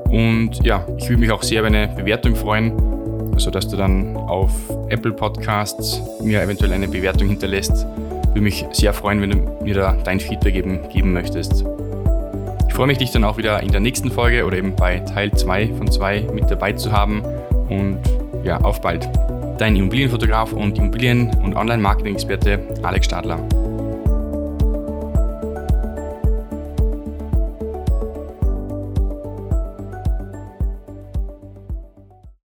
Und 0.09 0.63
ja, 0.63 0.85
ich 0.97 1.09
würde 1.09 1.19
mich 1.19 1.31
auch 1.31 1.43
sehr 1.43 1.59
über 1.59 1.67
eine 1.67 1.87
Bewertung 1.87 2.35
freuen. 2.35 2.92
Also 3.33 3.49
dass 3.49 3.67
du 3.67 3.75
dann 3.75 4.15
auf 4.15 4.51
Apple 4.89 5.11
Podcasts 5.11 6.01
mir 6.21 6.41
eventuell 6.41 6.71
eine 6.71 6.87
Bewertung 6.87 7.27
hinterlässt. 7.29 7.85
Würde 8.27 8.41
mich 8.41 8.65
sehr 8.71 8.93
freuen, 8.93 9.21
wenn 9.21 9.31
du 9.31 9.37
mir 9.63 9.73
da 9.73 9.97
dein 10.03 10.19
Feedback 10.19 10.53
geben, 10.53 10.79
geben 10.89 11.13
möchtest. 11.13 11.65
Ich 12.67 12.73
freue 12.73 12.87
mich, 12.87 12.97
dich 12.99 13.11
dann 13.11 13.23
auch 13.23 13.37
wieder 13.37 13.61
in 13.61 13.71
der 13.71 13.79
nächsten 13.79 14.11
Folge 14.11 14.45
oder 14.45 14.57
eben 14.57 14.75
bei 14.75 14.99
Teil 14.99 15.31
2 15.31 15.73
von 15.73 15.91
2 15.91 16.27
mit 16.33 16.49
dabei 16.49 16.73
zu 16.73 16.91
haben. 16.91 17.23
Und 17.69 17.99
ja, 18.43 18.57
auf 18.61 18.81
bald. 18.81 19.09
Dein 19.57 19.75
Immobilienfotograf 19.75 20.53
und 20.53 20.77
Immobilien- 20.77 21.31
und 21.43 21.55
Online-Marketing-Experte 21.55 22.59
Alex 22.81 23.05
Stadler. 23.05 23.39